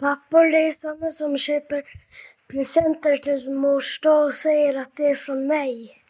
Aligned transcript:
Pappor, 0.00 0.52
det 0.52 0.68
är 0.68 0.74
sådana 0.80 1.12
som 1.12 1.38
köper 1.38 1.82
presenter 2.50 3.16
till 3.16 3.50
mors 3.52 4.00
dag 4.00 4.24
och 4.24 4.34
säger 4.34 4.80
att 4.80 4.96
det 4.96 5.06
är 5.10 5.14
från 5.14 5.46
mig. 5.46 6.02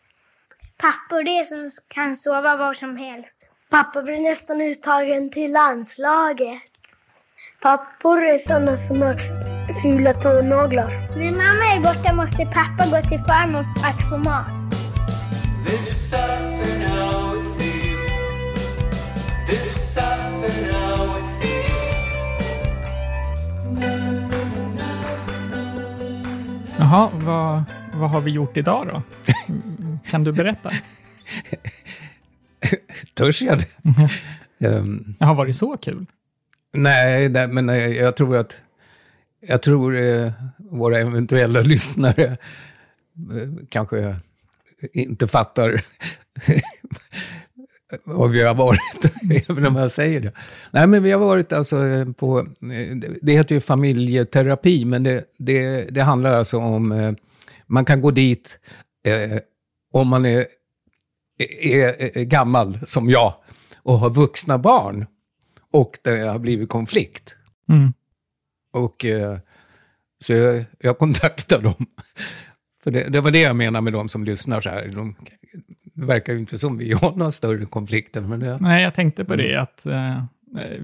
Pappor, 0.77 1.23
det 1.25 1.31
är 1.31 1.45
som 1.45 1.71
kan 1.89 2.17
sova 2.17 2.57
var 2.57 2.75
som 2.75 2.97
helst. 2.97 3.29
Pappa 3.71 4.03
blir 4.03 4.21
nästan 4.21 4.61
uttagen 4.61 5.31
till 5.31 5.53
landslaget. 5.53 6.63
Pappor 7.61 8.25
är 8.25 8.39
sådana 8.39 8.77
som 8.89 9.03
har 9.03 9.17
fula 9.83 10.15
tånaglar. 10.15 10.91
När 11.17 11.33
mamma 11.33 11.65
är 11.75 11.81
borta 11.81 12.13
måste 12.15 12.45
pappa 12.47 12.91
gå 12.91 13.09
till 13.09 13.23
farmor 13.29 13.65
för 13.75 13.89
att 13.89 14.11
få 14.11 14.17
mat. 14.17 14.49
This 15.67 15.91
is 15.93 16.13
us 16.13 16.61
and 16.61 16.83
how 16.83 17.35
we 17.35 17.43
feel. 17.59 17.99
This 19.47 19.77
is 19.77 19.97
us 19.97 20.45
and 20.45 20.75
how 20.75 21.15
we 21.15 21.18
Jaha, 26.91 27.11
vad, 27.15 27.63
vad 27.95 28.11
har 28.11 28.21
vi 28.21 28.31
gjort 28.31 28.57
idag 28.57 28.87
då? 28.87 29.03
Kan 30.11 30.25
du 30.25 30.33
berätta? 30.33 30.71
Törs 33.15 33.43
jag 33.43 33.59
det? 33.59 33.67
Ehm, 34.69 35.15
Det 35.19 35.25
har 35.25 35.35
varit 35.35 35.57
så 35.57 35.77
kul. 35.77 36.07
nej, 36.75 37.29
nej, 37.29 37.49
men 37.49 37.69
eh, 37.69 37.77
jag 37.77 38.17
tror 38.17 38.37
att 38.37 38.63
jag 39.41 39.63
tror 39.63 39.97
eh, 39.97 40.33
våra 40.59 40.99
eventuella 40.99 41.61
lyssnare 41.61 42.25
eh, 42.25 43.49
kanske 43.69 44.17
inte 44.93 45.27
fattar 45.29 45.81
vad 48.05 48.31
vi 48.31 48.43
har 48.43 48.55
varit, 48.55 49.13
även 49.49 49.67
om 49.67 49.77
jag 49.77 49.91
säger 49.91 50.21
det. 50.21 50.33
Nej, 50.71 50.87
men 50.87 51.03
vi 51.03 51.13
har 51.13 51.21
varit 51.21 51.53
alltså 51.53 51.87
eh, 51.87 52.13
på, 52.13 52.39
eh, 52.39 52.97
det 53.23 53.33
heter 53.33 53.55
ju 53.55 53.61
familjeterapi, 53.61 54.85
men 54.85 55.03
det, 55.03 55.25
det, 55.39 55.85
det 55.85 56.03
handlar 56.03 56.33
alltså 56.33 56.59
om, 56.59 56.93
eh, 56.93 57.13
man 57.67 57.85
kan 57.85 58.01
gå 58.01 58.11
dit 58.11 58.59
eh, 59.07 59.39
om 59.93 60.09
man 60.09 60.27
är, 60.27 60.47
är, 61.61 62.19
är 62.19 62.25
gammal 62.25 62.79
som 62.87 63.11
jag 63.11 63.35
och 63.77 63.99
har 63.99 64.11
vuxna 64.11 64.59
barn 64.59 65.07
och 65.73 65.99
det 66.03 66.21
har 66.21 66.39
blivit 66.39 66.69
konflikt. 66.69 67.37
Mm. 67.69 67.93
Och 68.73 69.05
eh, 69.05 69.39
så 70.21 70.33
jag, 70.33 70.65
jag 70.79 70.99
kontaktade 70.99 71.63
dem. 71.63 71.87
För 72.83 72.91
det, 72.91 73.09
det 73.09 73.21
var 73.21 73.31
det 73.31 73.41
jag 73.41 73.57
menar 73.57 73.81
med 73.81 73.93
de 73.93 74.09
som 74.09 74.25
lyssnar 74.25 74.61
så 74.61 74.71
här. 74.71 74.89
De, 74.89 75.17
det 75.99 76.07
verkar 76.07 76.33
ju 76.33 76.39
inte 76.39 76.59
som 76.59 76.79
vi 76.79 76.93
har 76.93 77.13
några 77.17 77.31
större 77.31 77.67
konflikter. 77.67 78.21
Men 78.21 78.41
det, 78.41 78.59
Nej, 78.61 78.83
jag 78.83 78.95
tänkte 78.95 79.25
på 79.25 79.37
det 79.37 79.57
att 79.57 79.87
eh, 79.87 80.23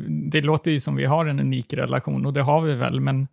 det 0.09 0.41
låter 0.41 0.71
ju 0.71 0.81
som 0.81 0.97
vi 0.97 1.05
har 1.05 1.27
en 1.27 1.41
unik 1.41 1.73
relation 1.73 2.27
och 2.27 2.33
det 2.33 2.43
har 2.43 2.61
vi 2.61 2.75
väl, 2.75 3.01
men 3.01 3.29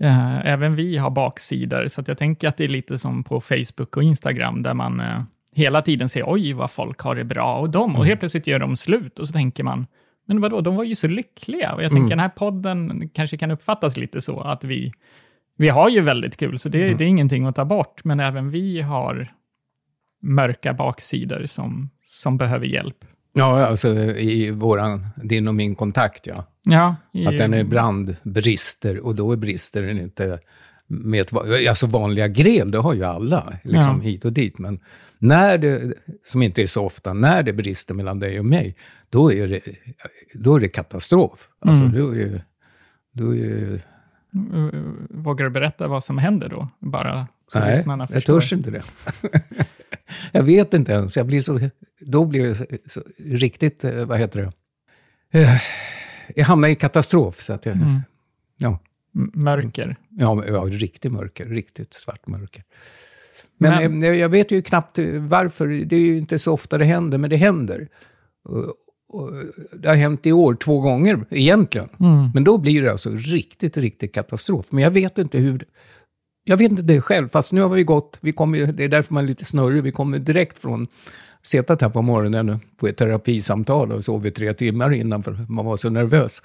eh, 0.00 0.46
även 0.46 0.74
vi 0.74 0.96
har 0.96 1.10
baksidor, 1.10 1.86
så 1.86 2.02
jag 2.06 2.18
tänker 2.18 2.48
att 2.48 2.56
det 2.56 2.64
är 2.64 2.68
lite 2.68 2.98
som 2.98 3.24
på 3.24 3.40
Facebook 3.40 3.96
och 3.96 4.02
Instagram, 4.02 4.62
där 4.62 4.74
man 4.74 5.00
eh, 5.00 5.22
hela 5.54 5.82
tiden 5.82 6.08
ser 6.08 6.24
oj 6.26 6.52
vad 6.52 6.70
folk 6.70 7.00
har 7.00 7.14
det 7.14 7.24
bra 7.24 7.56
och 7.56 7.70
dem, 7.70 7.96
och 7.96 8.06
helt 8.06 8.20
plötsligt 8.20 8.46
gör 8.46 8.58
de 8.58 8.76
slut 8.76 9.18
och 9.18 9.28
så 9.28 9.32
tänker 9.32 9.64
man, 9.64 9.86
men 10.26 10.40
vadå, 10.40 10.60
de 10.60 10.76
var 10.76 10.84
ju 10.84 10.94
så 10.94 11.08
lyckliga. 11.08 11.72
Och 11.74 11.82
jag 11.82 11.92
tänker 11.92 12.08
den 12.08 12.20
här 12.20 12.28
podden 12.28 13.10
kanske 13.14 13.36
kan 13.36 13.50
uppfattas 13.50 13.96
lite 13.96 14.20
så 14.20 14.40
att 14.40 14.64
vi, 14.64 14.92
vi 15.56 15.68
har 15.68 15.88
ju 15.88 16.00
väldigt 16.00 16.36
kul, 16.36 16.58
så 16.58 16.68
det, 16.68 16.94
det 16.94 17.04
är 17.04 17.08
ingenting 17.08 17.46
att 17.46 17.56
ta 17.56 17.64
bort, 17.64 18.04
men 18.04 18.20
även 18.20 18.50
vi 18.50 18.80
har 18.80 19.32
mörka 20.22 20.72
baksidor 20.74 21.46
som, 21.46 21.90
som 22.02 22.38
behöver 22.38 22.66
hjälp. 22.66 22.96
ja, 23.32 23.66
alltså 23.66 23.94
i 24.16 24.50
våran, 24.50 25.06
din 25.24 25.48
och 25.48 25.54
min 25.54 25.74
kontakt, 25.74 26.26
ja. 26.26 26.44
Ja, 26.64 26.96
i, 27.12 27.26
Att 27.26 27.38
den 27.38 27.54
ibland 27.54 28.16
brister 28.22 28.98
och 28.98 29.14
då 29.14 29.36
brister 29.36 29.82
den 29.82 30.00
inte 30.00 30.38
med 30.86 31.20
ett, 31.20 31.32
alltså 31.68 31.86
vanliga 31.86 32.28
gräl, 32.28 32.70
det 32.70 32.78
har 32.78 32.94
ju 32.94 33.04
alla, 33.04 33.52
liksom 33.62 33.96
Ja. 33.96 34.02
hit 34.02 34.24
och 34.24 34.32
dit. 34.32 34.58
Men 34.58 34.80
när 35.18 35.58
det, 35.58 35.94
som 36.24 36.42
inte 36.42 36.62
är 36.62 36.66
så 36.66 36.84
ofta, 36.84 37.12
när 37.14 37.42
det 37.42 37.52
brister 37.52 37.94
mellan 37.94 38.18
dig 38.18 38.38
och 38.38 38.44
mig, 38.44 38.76
då 39.10 39.32
är 39.32 39.48
det, 39.48 39.60
då 40.34 40.56
är 40.56 40.60
det 40.60 40.68
katastrof. 40.68 41.48
Alltså, 41.60 41.82
Mm. 41.84 41.98
då 42.00 42.16
är, 42.16 42.42
då 43.12 43.36
är 43.36 43.80
Vågar 45.10 45.44
du 45.44 45.50
berätta 45.50 45.88
vad 45.88 46.04
som 46.04 46.18
händer 46.18 46.48
då? 46.48 46.68
Bara 46.78 47.26
så 47.46 47.58
Nej, 47.60 47.70
lyssnarna 47.76 48.02
jag 48.02 48.10
förstår. 48.14 48.34
törs 48.40 48.52
inte 48.52 48.70
det. 48.70 48.82
jag 50.32 50.42
vet 50.42 50.74
inte 50.74 50.92
ens. 50.92 51.16
Jag 51.16 51.26
blir 51.26 51.40
så, 51.40 51.60
då 52.00 52.24
blir 52.24 52.46
jag 52.46 52.56
så, 52.56 52.64
så, 52.86 53.02
riktigt, 53.18 53.84
eh, 53.84 54.04
vad 54.04 54.18
heter 54.18 54.40
det? 54.40 54.52
Eh, 55.40 55.50
Jag 56.36 56.44
hamnar 56.44 56.68
i 56.68 56.74
katastrof. 56.74 57.40
Så 57.40 57.52
att 57.52 57.66
jag, 57.66 57.76
Mm. 57.76 58.00
ja, 58.58 58.78
Mörker. 59.34 59.96
ja, 60.10 60.44
ja, 60.46 60.60
riktigt 60.60 61.12
mörker, 61.12 61.46
riktigt 61.46 61.94
svart 61.94 62.26
mörker. 62.26 62.64
Men, 63.58 64.02
eh, 64.02 64.12
jag 64.12 64.28
vet 64.28 64.50
ju 64.50 64.62
knappt 64.62 64.98
varför. 65.20 65.68
Det 65.68 65.96
är 65.96 66.00
ju 66.00 66.18
inte 66.18 66.38
så 66.38 66.52
ofta 66.52 66.78
det 66.78 66.84
händer, 66.84 67.18
men 67.18 67.30
det 67.30 67.36
händer. 67.36 67.88
Och 69.08 69.32
det 69.72 69.88
har 69.88 69.94
hänt 69.94 70.26
i 70.26 70.32
år 70.32 70.54
två 70.54 70.80
gånger 70.80 71.26
egentligen. 71.30 71.88
Mm. 72.00 72.30
Men 72.34 72.44
då 72.44 72.58
blir 72.58 72.82
det 72.82 72.92
alltså 72.92 73.10
riktigt, 73.10 73.76
riktigt 73.76 74.14
katastrof. 74.14 74.66
Men 74.70 74.84
jag 74.84 74.90
vet 74.90 75.18
inte 75.18 75.38
hur... 75.38 75.64
Jag 76.48 76.56
vet 76.56 76.70
inte 76.70 76.82
det 76.82 77.00
själv, 77.00 77.28
fast 77.28 77.52
nu 77.52 77.60
har 77.60 77.68
vi 77.68 77.84
gått, 77.84 78.18
vi 78.20 78.32
kommer, 78.32 78.66
det 78.66 78.84
är 78.84 78.88
därför 78.88 79.14
man 79.14 79.24
är 79.24 79.28
lite 79.28 79.44
snurrig, 79.44 79.82
vi 79.82 79.92
kommer 79.92 80.18
direkt 80.18 80.58
från 80.58 80.86
suttit 81.42 81.82
här 81.82 81.88
på 81.88 82.02
morgonen 82.02 82.60
på 82.76 82.86
ett 82.86 82.96
terapisamtal 82.96 83.92
och 83.92 84.04
sov 84.04 84.26
i 84.26 84.30
tre 84.30 84.54
timmar 84.54 84.92
innan 84.92 85.22
för 85.22 85.46
man 85.48 85.66
var 85.66 85.76
så 85.76 85.90
nervös. 85.90 86.42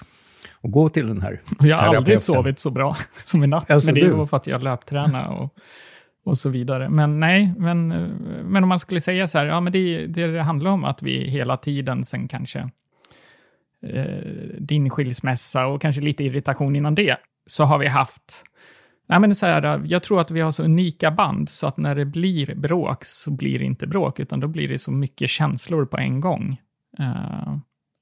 Och 0.52 0.70
gå 0.70 0.88
till 0.88 1.06
den 1.06 1.20
här 1.20 1.40
Jag 1.60 1.78
har 1.78 1.96
aldrig 1.96 2.20
sovit 2.20 2.58
så 2.58 2.70
bra 2.70 2.96
som 3.24 3.44
i 3.44 3.46
natt, 3.46 3.70
Alltså, 3.70 3.88
men 3.88 3.94
det 3.94 4.00
du. 4.00 4.16
ju 4.16 4.26
för 4.26 4.36
att 4.36 4.46
jag 4.46 4.62
löptränar 4.62 5.28
och, 5.28 5.54
och 6.24 6.38
så 6.38 6.48
vidare. 6.48 6.88
Men 6.88 7.20
nej, 7.20 7.54
men, 7.58 7.88
men 8.44 8.62
om 8.62 8.68
man 8.68 8.78
skulle 8.78 9.00
säga 9.00 9.28
så 9.28 9.38
här, 9.38 9.46
ja 9.46 9.60
men 9.60 9.72
det, 9.72 10.06
det 10.06 10.26
det 10.26 10.42
handlar 10.42 10.70
om 10.70 10.84
att 10.84 11.02
vi 11.02 11.30
hela 11.30 11.56
tiden 11.56 12.04
sen 12.04 12.28
kanske 12.28 12.70
eh, 13.82 14.04
din 14.58 14.90
skilsmässa 14.90 15.66
och 15.66 15.82
kanske 15.82 16.00
lite 16.00 16.24
irritation 16.24 16.76
innan 16.76 16.94
det, 16.94 17.16
så 17.46 17.64
har 17.64 17.78
vi 17.78 17.86
haft 17.86 18.44
Nej, 19.06 19.20
men 19.20 19.34
så 19.34 19.46
här, 19.46 19.82
jag 19.86 20.02
tror 20.02 20.20
att 20.20 20.30
vi 20.30 20.40
har 20.40 20.50
så 20.50 20.62
unika 20.62 21.10
band 21.10 21.48
så 21.48 21.66
att 21.66 21.76
när 21.76 21.94
det 21.94 22.04
blir 22.04 22.54
bråk 22.54 23.04
så 23.04 23.30
blir 23.30 23.58
det 23.58 23.64
inte 23.64 23.86
bråk, 23.86 24.20
utan 24.20 24.40
då 24.40 24.48
blir 24.48 24.68
det 24.68 24.78
så 24.78 24.92
mycket 24.92 25.30
känslor 25.30 25.84
på 25.84 25.96
en 25.96 26.20
gång. 26.20 26.56
Eh, 26.98 27.56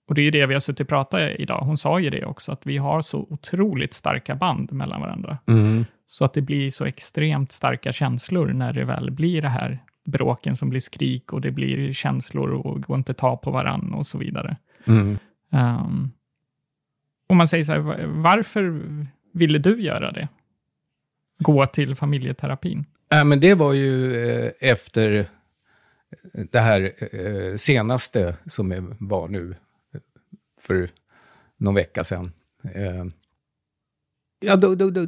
och 0.08 0.14
det 0.14 0.20
är 0.20 0.24
ju 0.24 0.30
det 0.30 0.46
vi 0.46 0.54
har 0.54 0.60
suttit 0.60 0.80
och 0.80 0.88
pratat 0.88 1.20
idag. 1.38 1.60
Hon 1.60 1.78
sa 1.78 2.00
ju 2.00 2.10
det 2.10 2.24
också, 2.24 2.52
att 2.52 2.66
vi 2.66 2.76
har 2.76 3.00
så 3.00 3.26
otroligt 3.30 3.94
starka 3.94 4.34
band 4.34 4.72
mellan 4.72 5.00
varandra. 5.00 5.38
Mm. 5.48 5.84
Så 6.06 6.24
att 6.24 6.34
det 6.34 6.42
blir 6.42 6.70
så 6.70 6.84
extremt 6.84 7.52
starka 7.52 7.92
känslor 7.92 8.52
när 8.52 8.72
det 8.72 8.84
väl 8.84 9.10
blir 9.10 9.42
det 9.42 9.48
här 9.48 9.78
bråken 10.06 10.56
som 10.56 10.70
blir 10.70 10.80
skrik 10.80 11.32
och 11.32 11.40
det 11.40 11.50
blir 11.50 11.92
känslor 11.92 12.52
och 12.52 12.82
går 12.82 12.96
inte 12.96 13.14
ta 13.14 13.36
på 13.36 13.50
varann 13.50 13.94
och 13.94 14.06
så 14.06 14.18
vidare. 14.18 14.56
Mm. 14.86 15.18
Um, 15.50 16.12
om 17.28 17.36
man 17.36 17.48
säger 17.48 17.64
så 17.64 17.72
här, 17.72 17.78
va- 17.78 17.96
varför 18.06 18.80
ville 19.32 19.58
du 19.58 19.82
göra 19.82 20.12
det? 20.12 20.28
Gå 21.42 21.66
till 21.66 21.94
familjeterapin? 21.94 22.84
Nej, 23.10 23.24
men 23.24 23.40
det 23.40 23.54
var 23.54 23.72
ju 23.72 24.24
eh, 24.24 24.52
efter 24.60 25.28
det 26.32 26.60
här 26.60 26.92
eh, 27.12 27.56
senaste 27.56 28.36
som 28.46 28.94
var 29.00 29.28
nu 29.28 29.50
eh, 29.94 30.00
för 30.60 30.90
någon 31.56 31.74
vecka 31.74 32.04
sedan. 32.04 32.32
Eh, 32.74 33.04
ja, 34.40 34.56
då, 34.56 34.74
då, 34.74 34.90
då, 34.90 35.06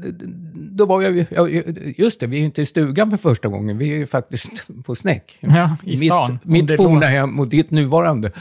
då, 0.55 0.87
var 0.87 1.03
jag 1.03 1.27
ja, 1.31 1.49
just 1.97 2.21
det, 2.21 2.27
vi 2.27 2.41
är 2.41 2.45
inte 2.45 2.63
i 2.63 2.67
stugan 2.67 3.11
för 3.11 3.17
första 3.17 3.49
gången, 3.49 3.79
vi 3.79 3.93
är 3.93 3.97
ju 3.97 4.07
faktiskt 4.07 4.67
på 4.85 4.95
Snäck. 4.95 5.39
Ja, 5.41 5.77
i 5.85 5.97
stan. 5.97 6.39
Mitt, 6.43 6.71
mitt 6.71 6.77
forna 6.77 7.07
hem 7.07 7.41
och 7.41 7.49
ditt 7.49 7.71
nuvarande. 7.71 8.33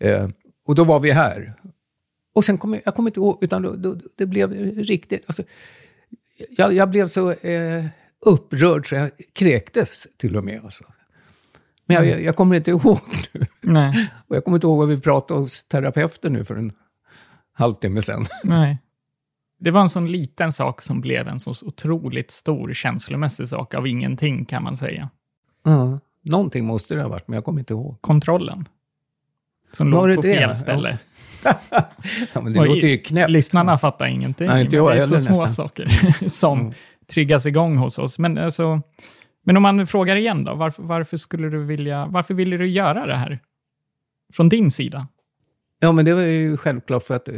Eh, 0.00 0.28
och 0.66 0.74
då 0.74 0.84
var 0.84 1.00
vi 1.00 1.10
här. 1.10 1.52
Och 2.34 2.44
sen 2.44 2.58
kom 2.58 2.72
jag, 2.72 2.82
jag 2.84 2.94
kommer 2.94 3.10
inte 3.10 3.20
ihåg, 3.20 3.44
utan 3.44 3.62
då, 3.62 3.76
då, 3.76 3.96
det 4.16 4.26
blev 4.26 4.52
riktigt, 4.76 5.24
alltså, 5.26 5.42
jag, 6.50 6.72
jag 6.72 6.90
blev 6.90 7.06
så 7.06 7.30
eh, 7.30 7.84
upprörd 8.26 8.88
så 8.88 8.94
jag 8.94 9.10
kräktes 9.32 10.06
till 10.16 10.36
och 10.36 10.44
med. 10.44 10.60
Alltså. 10.64 10.84
Men 11.86 11.96
jag, 11.96 12.06
jag, 12.06 12.22
jag 12.22 12.36
kommer 12.36 12.56
inte 12.56 12.70
ihåg 12.70 13.00
nu. 13.32 13.46
Nej, 13.60 14.10
Och 14.28 14.36
jag 14.36 14.44
kommer 14.44 14.56
inte 14.56 14.66
ihåg 14.66 14.78
vad 14.78 14.88
vi 14.88 15.00
pratade 15.00 15.40
hos 15.40 15.64
terapeuten 15.64 16.32
nu 16.32 16.44
för 16.44 16.56
en 16.56 16.72
halvtimme 17.52 18.02
sedan. 18.02 18.26
nej. 18.44 18.78
Det 19.58 19.70
var 19.70 19.80
en 19.80 19.88
sån 19.88 20.12
liten 20.12 20.52
sak 20.52 20.82
som 20.82 21.00
blev 21.00 21.28
en 21.28 21.40
så 21.40 21.54
otroligt 21.62 22.30
stor 22.30 22.72
känslomässig 22.72 23.48
sak 23.48 23.74
av 23.74 23.86
ingenting, 23.86 24.44
kan 24.44 24.62
man 24.62 24.76
säga. 24.76 25.10
Ja. 25.64 25.98
Någonting 26.22 26.64
måste 26.64 26.94
det 26.94 27.02
ha 27.02 27.08
varit, 27.08 27.28
men 27.28 27.34
jag 27.34 27.44
kommer 27.44 27.60
inte 27.60 27.72
ihåg. 27.72 28.00
Kontrollen. 28.00 28.68
Som 29.72 29.90
Var 29.90 30.00
låg 30.00 30.08
det 30.08 30.14
på 30.16 30.22
det? 30.22 30.38
fel 30.38 30.56
ställe. 30.56 30.98
Ja, 31.44 31.54
men 32.42 32.52
det 32.52 32.60
Och 32.60 32.66
låter 32.66 32.88
ju 32.88 32.98
knäppt. 32.98 33.30
Lyssnarna 33.30 33.78
fattar 33.78 34.06
ingenting. 34.06 34.46
Nej, 34.46 34.64
inte 34.64 34.76
jag 34.76 34.90
det 34.92 34.96
är 34.96 35.00
så 35.00 35.18
små 35.18 35.30
nästan. 35.42 35.48
saker 35.68 36.28
som 36.28 36.60
Mm. 36.60 36.72
triggas 37.14 37.46
igång 37.46 37.76
hos 37.76 37.98
oss. 37.98 38.18
Men, 38.18 38.38
alltså, 38.38 38.80
men 39.44 39.56
om 39.56 39.62
man 39.62 39.86
frågar 39.86 40.16
igen 40.16 40.44
då, 40.44 40.54
varför, 40.54 40.82
varför 40.82 41.16
skulle 41.16 41.48
du 41.48 41.64
vilja, 41.64 42.06
varför 42.06 42.34
ville 42.34 42.56
du 42.56 42.66
göra 42.66 43.06
det 43.06 43.16
här? 43.16 43.38
Från 44.32 44.48
din 44.48 44.70
sida? 44.70 45.06
Ja, 45.80 45.92
men 45.92 46.04
det 46.04 46.14
var 46.14 46.22
ju 46.22 46.56
självklart 46.56 47.02
för 47.02 47.14
att 47.14 47.28
eh, 47.28 47.34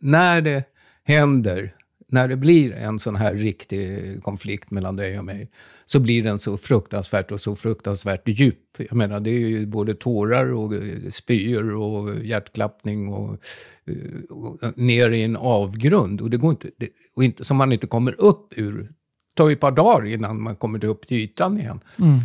när 0.00 0.40
det 0.40 0.64
händer 1.04 1.72
när 2.10 2.28
det 2.28 2.36
blir 2.36 2.72
en 2.72 2.98
sån 2.98 3.16
här 3.16 3.34
riktig 3.34 4.22
konflikt 4.22 4.70
mellan 4.70 4.96
dig 4.96 5.18
och 5.18 5.24
mig, 5.24 5.50
så 5.84 6.00
blir 6.00 6.22
den 6.22 6.38
så 6.38 6.58
fruktansvärt 6.58 7.32
och 7.32 7.40
så 7.40 7.56
fruktansvärt 7.56 8.28
djup. 8.28 8.58
Jag 8.78 8.96
menar, 8.96 9.20
det 9.20 9.30
är 9.30 9.48
ju 9.48 9.66
både 9.66 9.94
tårar 9.94 10.52
och 10.52 10.74
eh, 10.74 11.10
spyor 11.10 11.74
och 11.74 12.24
hjärtklappning 12.24 13.08
och, 13.08 13.38
eh, 13.86 14.20
och 14.30 14.62
eh, 14.62 14.70
ner 14.76 15.10
i 15.10 15.22
en 15.22 15.36
avgrund. 15.36 16.20
Och 16.20 16.30
det 16.30 16.36
går 16.36 16.50
inte, 16.50 16.70
det, 16.76 16.88
och 17.14 17.24
inte, 17.24 17.44
som 17.44 17.56
man 17.56 17.72
inte 17.72 17.86
kommer 17.86 18.20
upp 18.20 18.52
ur. 18.56 18.82
Det 18.82 18.88
tar 19.34 19.48
ju 19.48 19.52
ett 19.52 19.60
par 19.60 19.72
dagar 19.72 20.06
innan 20.06 20.42
man 20.42 20.56
kommer 20.56 20.84
upp 20.84 21.06
till 21.06 21.16
ytan 21.16 21.58
igen. 21.58 21.80
Mm. 21.98 22.18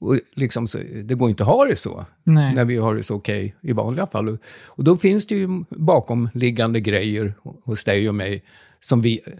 Och 0.00 0.18
liksom, 0.34 0.68
så, 0.68 0.78
det 1.04 1.14
går 1.14 1.30
inte 1.30 1.42
att 1.42 1.48
ha 1.48 1.64
det 1.64 1.76
så, 1.76 2.04
Nej. 2.24 2.54
när 2.54 2.64
vi 2.64 2.76
har 2.76 2.94
det 2.94 3.02
så 3.02 3.14
okej 3.14 3.56
i 3.60 3.72
vanliga 3.72 4.06
fall. 4.06 4.28
Och, 4.28 4.38
och 4.66 4.84
då 4.84 4.96
finns 4.96 5.26
det 5.26 5.34
ju 5.34 5.48
bakomliggande 5.70 6.80
grejer 6.80 7.34
hos 7.64 7.84
dig 7.84 8.08
och 8.08 8.14
mig 8.14 8.44
som 8.80 9.00
vi 9.00 9.20
eh, 9.26 9.32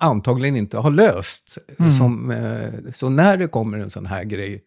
antagligen 0.00 0.56
inte 0.56 0.78
har 0.78 0.90
löst. 0.90 1.58
Som, 1.98 2.30
eh, 2.30 2.90
så 2.92 3.08
när 3.08 3.36
det 3.36 3.48
kommer 3.48 3.78
en 3.78 3.90
sån 3.90 4.06
här 4.06 4.24
grej, 4.24 4.64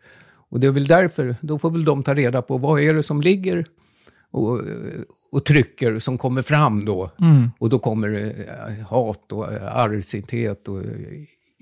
och 0.49 0.59
det 0.59 0.67
är 0.67 0.71
väl 0.71 0.87
därför, 0.87 1.35
då 1.41 1.59
får 1.59 1.71
väl 1.71 1.85
de 1.85 2.03
ta 2.03 2.13
reda 2.13 2.41
på 2.41 2.57
vad 2.57 2.81
är 2.81 2.93
det 2.93 3.03
som 3.03 3.21
ligger 3.21 3.65
och, 4.31 4.59
eh, 4.59 5.01
och 5.31 5.45
trycker 5.45 5.99
som 5.99 6.17
kommer 6.17 6.41
fram 6.41 6.85
då. 6.85 7.11
Mm. 7.19 7.49
Och 7.59 7.69
då 7.69 7.79
kommer 7.79 8.33
hat 8.89 9.31
och 9.31 9.47
argsitet 9.61 10.67
och 10.67 10.81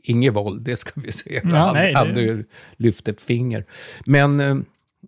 inget 0.03 0.33
våld, 0.33 0.61
det 0.61 0.75
ska 0.75 0.91
vi 1.01 1.11
säga. 1.11 1.41
Ja, 1.43 1.55
har 1.57 1.73
nej, 1.73 1.93
aldrig, 1.93 2.37
det- 2.37 2.45
lyft 2.77 3.07
ett 3.07 3.21
finger. 3.21 3.65
Men 4.05 4.39
eh, 4.39 4.45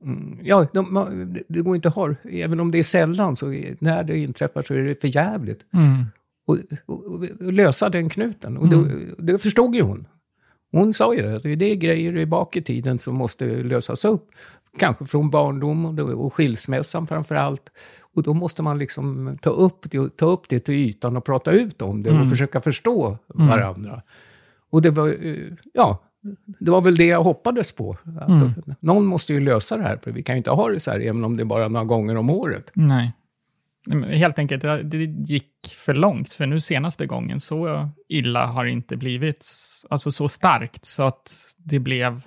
mm, 0.03 0.39
ja, 0.43 0.67
de, 0.73 1.33
det- 1.47 1.61
går 1.61 1.75
inte 1.75 1.88
att 1.88 1.95
ha, 1.95 2.15
även 2.31 2.59
om 2.59 2.71
det 2.71 2.79
är 2.79 2.83
sällan, 2.83 3.35
så 3.35 3.53
är, 3.53 3.75
när 3.79 4.03
det 4.03 4.17
inträffar 4.17 4.61
så 4.61 4.73
är 4.73 4.77
det 4.83 5.01
för 5.01 5.15
jävligt. 5.15 5.65
Mm. 5.73 6.05
Och, 6.45 6.57
och, 6.85 7.05
och, 7.05 7.53
lösa 7.53 7.89
den 7.89 8.09
knuten. 8.09 8.57
Och 8.57 8.67
det, 8.69 8.99
det 9.17 9.38
förstod 9.38 9.75
ju 9.75 9.81
hon. 9.81 10.07
Hon 10.71 10.93
sa 10.93 11.15
ju 11.15 11.21
det, 11.21 11.35
att 11.35 11.43
det 11.43 11.65
är 11.71 11.75
grejer 11.75 12.25
bak 12.25 12.57
i 12.57 12.61
tiden 12.61 12.99
som 12.99 13.15
måste 13.15 13.45
lösas 13.45 14.05
upp. 14.05 14.29
Kanske 14.77 15.05
från 15.05 15.29
barndom 15.29 15.85
och, 15.85 15.93
då- 15.93 16.05
och 16.13 16.33
skilsmässan 16.33 17.07
framför 17.07 17.35
allt. 17.35 17.69
Och 18.13 18.23
då 18.23 18.33
måste 18.33 18.63
man 18.63 18.79
liksom 18.79 19.38
ta 19.41 19.49
upp 19.49 19.91
det, 19.91 20.17
ta 20.17 20.25
upp 20.25 20.49
det 20.49 20.59
till 20.59 20.75
ytan 20.75 21.17
och 21.17 21.25
prata 21.25 21.51
ut 21.51 21.81
om 21.81 22.03
det 22.03 22.11
och 22.21 22.29
försöka 22.29 22.59
förstå 22.59 23.17
varandra. 23.27 24.01
Och 24.71 24.81
det 24.81 24.89
var, 24.89 25.25
eh, 25.25 25.47
ja, 25.73 26.03
det 26.59 26.71
var 26.71 26.81
väl 26.81 26.95
det 26.95 27.06
jag 27.06 27.23
hoppades 27.23 27.75
på. 27.75 27.97
Att 28.19 28.29
Någon 28.81 29.06
måste 29.06 29.33
ju 29.33 29.39
lösa 29.39 29.77
det 29.77 29.83
här, 29.83 29.97
för 29.97 30.12
vi 30.12 30.23
kan 30.23 30.35
ju 30.35 30.38
inte 30.38 30.51
ha 30.51 30.69
det 30.69 30.79
så 30.79 30.91
här, 30.91 31.00
även 31.00 31.23
om 31.23 31.38
det 31.38 31.44
är 31.44 31.45
bara 31.45 31.68
några 31.68 31.85
gånger 31.85 32.15
om 32.15 32.29
året. 32.29 32.71
Nej. 32.73 33.13
Helt 34.12 34.39
enkelt, 34.39 34.63
det 34.83 34.97
gick 35.27 35.47
för 35.85 35.94
långt. 35.94 36.33
För 36.33 36.45
nu 36.45 36.59
senaste 36.59 37.06
gången, 37.06 37.39
så 37.39 37.89
illa 38.07 38.45
har 38.45 38.65
det 38.65 38.71
inte 38.71 38.97
blivit. 38.97 39.45
Alltså 39.89 40.12
så 40.12 40.29
starkt 40.29 40.85
så 40.85 41.03
att 41.03 41.31
det 41.57 41.79
blev... 41.79 42.21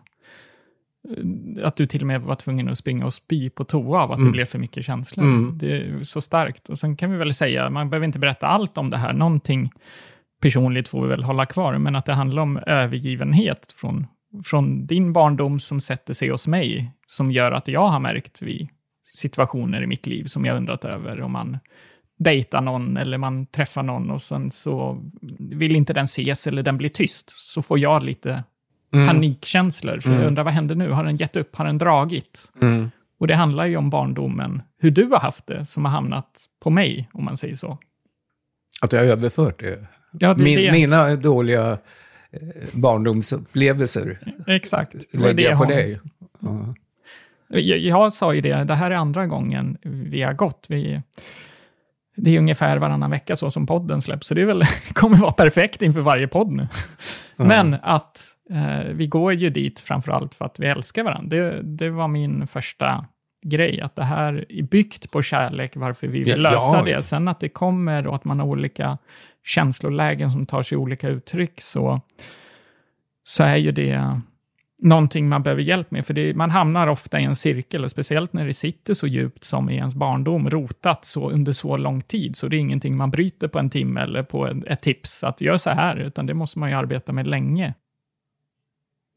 eh, 1.08 1.66
Att 1.66 1.76
du 1.76 1.86
till 1.86 2.00
och 2.00 2.06
med 2.06 2.20
var 2.20 2.34
tvungen 2.34 2.68
att 2.68 2.78
springa 2.78 3.06
och 3.06 3.14
spy 3.14 3.50
på 3.50 3.64
toa 3.64 4.02
av 4.02 4.12
att 4.12 4.18
det 4.18 4.30
blev 4.32 4.44
för 4.44 4.58
mycket 4.58 4.84
känslor. 4.84 5.24
Mm. 5.24 5.58
Det 5.58 5.76
är 5.76 6.02
så 6.02 6.20
starkt. 6.20 6.68
Och 6.68 6.78
sen 6.78 6.96
kan 6.96 7.10
vi 7.12 7.16
väl 7.16 7.34
säga, 7.34 7.70
man 7.70 7.90
behöver 7.90 8.06
inte 8.06 8.18
berätta 8.18 8.46
allt 8.46 8.78
om 8.78 8.90
det 8.90 8.96
här. 8.96 9.12
Någonting 9.12 9.70
personligt 10.44 10.88
får 10.88 11.02
vi 11.02 11.08
väl 11.08 11.22
hålla 11.22 11.46
kvar, 11.46 11.78
men 11.78 11.96
att 11.96 12.04
det 12.04 12.12
handlar 12.12 12.42
om 12.42 12.56
övergivenhet 12.66 13.74
från, 13.76 14.06
från 14.44 14.86
din 14.86 15.12
barndom 15.12 15.60
som 15.60 15.80
sätter 15.80 16.14
sig 16.14 16.28
hos 16.28 16.46
mig, 16.46 16.92
som 17.06 17.32
gör 17.32 17.52
att 17.52 17.68
jag 17.68 17.88
har 17.88 18.00
märkt 18.00 18.42
vid 18.42 18.68
situationer 19.04 19.82
i 19.82 19.86
mitt 19.86 20.06
liv 20.06 20.24
som 20.24 20.44
jag 20.44 20.56
undrat 20.56 20.84
över 20.84 21.20
om 21.20 21.32
man 21.32 21.58
dejtar 22.18 22.60
någon 22.60 22.96
eller 22.96 23.18
man 23.18 23.46
träffar 23.46 23.82
någon 23.82 24.10
och 24.10 24.22
sen 24.22 24.50
så 24.50 25.02
vill 25.38 25.76
inte 25.76 25.92
den 25.92 26.04
ses 26.04 26.46
eller 26.46 26.62
den 26.62 26.78
blir 26.78 26.88
tyst, 26.88 27.30
så 27.30 27.62
får 27.62 27.78
jag 27.78 28.02
lite 28.02 28.44
panikkänslor. 28.90 30.00
För 30.00 30.12
jag 30.12 30.26
undrar, 30.26 30.44
vad 30.44 30.52
händer 30.52 30.74
nu? 30.74 30.90
Har 30.90 31.04
den 31.04 31.16
gett 31.16 31.36
upp? 31.36 31.56
Har 31.56 31.64
den 31.64 31.78
dragit? 31.78 32.52
Mm. 32.62 32.90
Och 33.18 33.26
det 33.26 33.34
handlar 33.34 33.66
ju 33.66 33.76
om 33.76 33.90
barndomen, 33.90 34.62
hur 34.78 34.90
du 34.90 35.04
har 35.04 35.20
haft 35.20 35.46
det, 35.46 35.64
som 35.64 35.84
har 35.84 35.92
hamnat 35.92 36.44
på 36.62 36.70
mig, 36.70 37.08
om 37.12 37.24
man 37.24 37.36
säger 37.36 37.54
så. 37.54 37.78
Att 38.80 38.92
jag 38.92 39.00
har 39.00 39.06
överfört 39.06 39.60
det. 39.60 39.86
Ja, 40.18 40.34
Min, 40.38 40.58
det. 40.58 40.72
Mina 40.72 41.16
dåliga 41.16 41.78
eh, 42.30 42.38
barndomsupplevelser 42.74 44.18
Exakt. 44.46 44.92
Det 45.12 45.18
var 45.18 45.26
det 45.26 45.34
lägger 45.34 45.50
jag 45.50 45.58
på 45.58 45.64
dig. 45.64 46.00
Ja. 46.40 46.74
Jag, 47.48 47.78
jag 47.78 48.12
sa 48.12 48.34
ju 48.34 48.40
det, 48.40 48.64
det 48.64 48.74
här 48.74 48.90
är 48.90 48.94
andra 48.94 49.26
gången 49.26 49.78
vi 49.82 50.22
har 50.22 50.32
gått. 50.32 50.66
Vi, 50.68 51.02
det 52.16 52.30
är 52.30 52.38
ungefär 52.38 52.76
varannan 52.76 53.10
vecka 53.10 53.36
så 53.36 53.50
som 53.50 53.66
podden 53.66 54.02
släpps, 54.02 54.26
så 54.26 54.34
det 54.34 54.40
är 54.40 54.46
väl, 54.46 54.62
kommer 54.92 55.16
vara 55.16 55.32
perfekt 55.32 55.82
inför 55.82 56.00
varje 56.00 56.28
podd 56.28 56.52
nu. 56.52 56.68
Men 57.36 57.74
att 57.82 58.20
eh, 58.50 58.92
vi 58.92 59.06
går 59.06 59.32
ju 59.34 59.50
dit 59.50 59.80
framför 59.80 60.12
allt 60.12 60.34
för 60.34 60.44
att 60.44 60.60
vi 60.60 60.66
älskar 60.66 61.02
varandra. 61.02 61.36
Det, 61.36 61.62
det 61.62 61.90
var 61.90 62.08
min 62.08 62.46
första 62.46 63.06
grej, 63.44 63.80
att 63.80 63.96
det 63.96 64.04
här 64.04 64.46
är 64.48 64.62
byggt 64.62 65.10
på 65.10 65.22
kärlek, 65.22 65.76
varför 65.76 66.06
vi 66.06 66.18
vill 66.18 66.28
Ja, 66.28 66.50
lösa 66.50 66.76
ja. 66.76 66.82
det. 66.96 67.02
Sen 67.02 67.28
att 67.28 67.40
det 67.40 67.48
kommer 67.48 68.06
och 68.06 68.14
att 68.14 68.24
man 68.24 68.40
har 68.40 68.46
olika 68.46 68.98
känslolägen 69.44 70.30
som 70.30 70.46
tar 70.46 70.62
sig 70.62 70.78
olika 70.78 71.08
uttryck, 71.08 71.60
så, 71.60 72.00
så 73.22 73.44
är 73.44 73.56
ju 73.56 73.72
det 73.72 74.20
någonting 74.78 75.28
man 75.28 75.42
behöver 75.42 75.62
hjälp 75.62 75.90
med. 75.90 76.06
För 76.06 76.14
det, 76.14 76.34
man 76.34 76.50
hamnar 76.50 76.86
ofta 76.86 77.20
i 77.20 77.24
en 77.24 77.36
cirkel, 77.36 77.84
och 77.84 77.90
speciellt 77.90 78.32
när 78.32 78.46
det 78.46 78.52
sitter 78.52 78.94
så 78.94 79.06
djupt 79.06 79.44
som 79.44 79.70
i 79.70 79.76
ens 79.76 79.94
barndom, 79.94 80.50
rotat 80.50 81.04
så 81.04 81.30
under 81.30 81.52
så 81.52 81.76
lång 81.76 82.02
tid. 82.02 82.36
Så 82.36 82.48
det 82.48 82.56
är 82.56 82.58
ingenting 82.58 82.96
man 82.96 83.10
bryter 83.10 83.48
på 83.48 83.58
en 83.58 83.70
timme 83.70 84.00
eller 84.00 84.22
på 84.22 84.46
ett, 84.46 84.64
ett 84.66 84.80
tips 84.80 85.24
att 85.24 85.40
gör 85.40 85.56
så 85.56 85.70
här, 85.70 85.96
utan 85.96 86.26
det 86.26 86.34
måste 86.34 86.58
man 86.58 86.70
ju 86.70 86.76
arbeta 86.76 87.12
med 87.12 87.26
länge. 87.26 87.74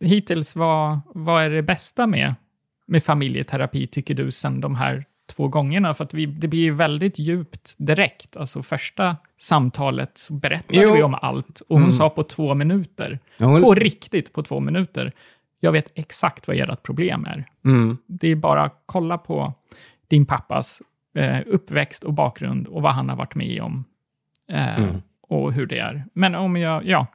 Hittills, 0.04 0.56
vad, 0.56 1.00
vad 1.06 1.44
är 1.44 1.50
det 1.50 1.64
bästa 1.64 2.08
med, 2.08 2.36
med 2.88 3.04
familjeterapi, 3.04 3.88
tycker 3.88 4.14
du, 4.16 4.32
sen 4.32 4.62
de 4.62 4.76
här 4.76 5.06
två 5.36 5.48
gångerna? 5.48 5.94
För 5.94 6.04
att 6.04 6.14
vi, 6.14 6.26
det 6.26 6.48
blir 6.48 6.62
ju 6.62 6.72
väldigt 6.72 7.20
djupt 7.20 7.76
direkt. 7.78 8.38
Alltså 8.38 8.64
första 8.64 9.18
samtalet 9.40 10.18
så 10.18 10.34
berättade 10.34 10.82
Jo. 10.82 10.94
vi 10.94 11.04
om 11.04 11.14
allt 11.22 11.62
och 11.70 11.80
hon 11.80 11.94
sa 11.94 12.10
på 12.10 12.24
två 12.24 12.54
minuter, 12.54 13.20
Ja, 13.38 13.46
hon- 13.46 13.62
på 13.62 13.74
riktigt 13.76 14.34
på 14.34 14.44
två 14.44 14.60
minuter, 14.60 15.12
jag 15.60 15.72
vet 15.72 15.92
exakt 15.96 16.48
vad 16.48 16.58
ert 16.58 16.84
problem 16.84 17.26
är. 17.26 17.46
Mm. 17.66 17.98
Det 18.08 18.28
är 18.28 18.36
bara 18.36 18.64
att 18.64 18.84
kolla 18.86 19.18
på 19.18 19.54
din 20.08 20.26
pappas 20.26 20.82
eh, 21.16 21.40
uppväxt 21.46 22.04
och 22.04 22.14
bakgrund 22.14 22.68
och 22.68 22.82
vad 22.82 22.94
han 22.94 23.10
har 23.10 23.16
varit 23.16 23.36
med 23.36 23.62
om. 23.62 23.86
Eh, 24.52 24.80
Mm. 24.84 25.02
Och 25.30 25.54
hur 25.54 25.66
det 25.66 25.80
är. 25.80 26.06
Men 26.14 26.36
om 26.36 26.56
jag, 26.58 26.86
ja. 26.86 27.08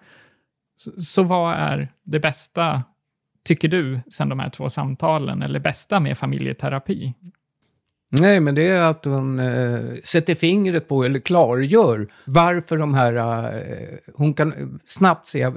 Så, 0.76 1.00
så 1.00 1.22
vad 1.22 1.54
är 1.54 1.88
det 2.02 2.20
bästa, 2.20 2.82
tycker 3.44 3.68
du, 3.68 4.00
sen 4.10 4.28
de 4.28 4.38
här 4.38 4.50
två 4.50 4.70
samtalen, 4.70 5.42
eller 5.42 5.60
bästa 5.60 6.00
med 6.00 6.18
familjeterapi? 6.18 7.14
Nej, 8.14 8.40
men 8.40 8.54
det 8.54 8.66
är 8.66 8.90
att 8.90 9.04
hon 9.04 9.38
eh, 9.38 9.80
sätter 10.04 10.34
fingret 10.34 10.88
på, 10.88 11.04
eller 11.04 11.20
klargör, 11.20 12.12
varför 12.24 12.76
de 12.76 12.94
här... 12.94 13.14
Eh, 13.54 13.98
hon 14.14 14.34
kan 14.34 14.52
eh, 14.52 14.66
snabbt 14.84 15.26
se, 15.26 15.42
eh, 15.42 15.52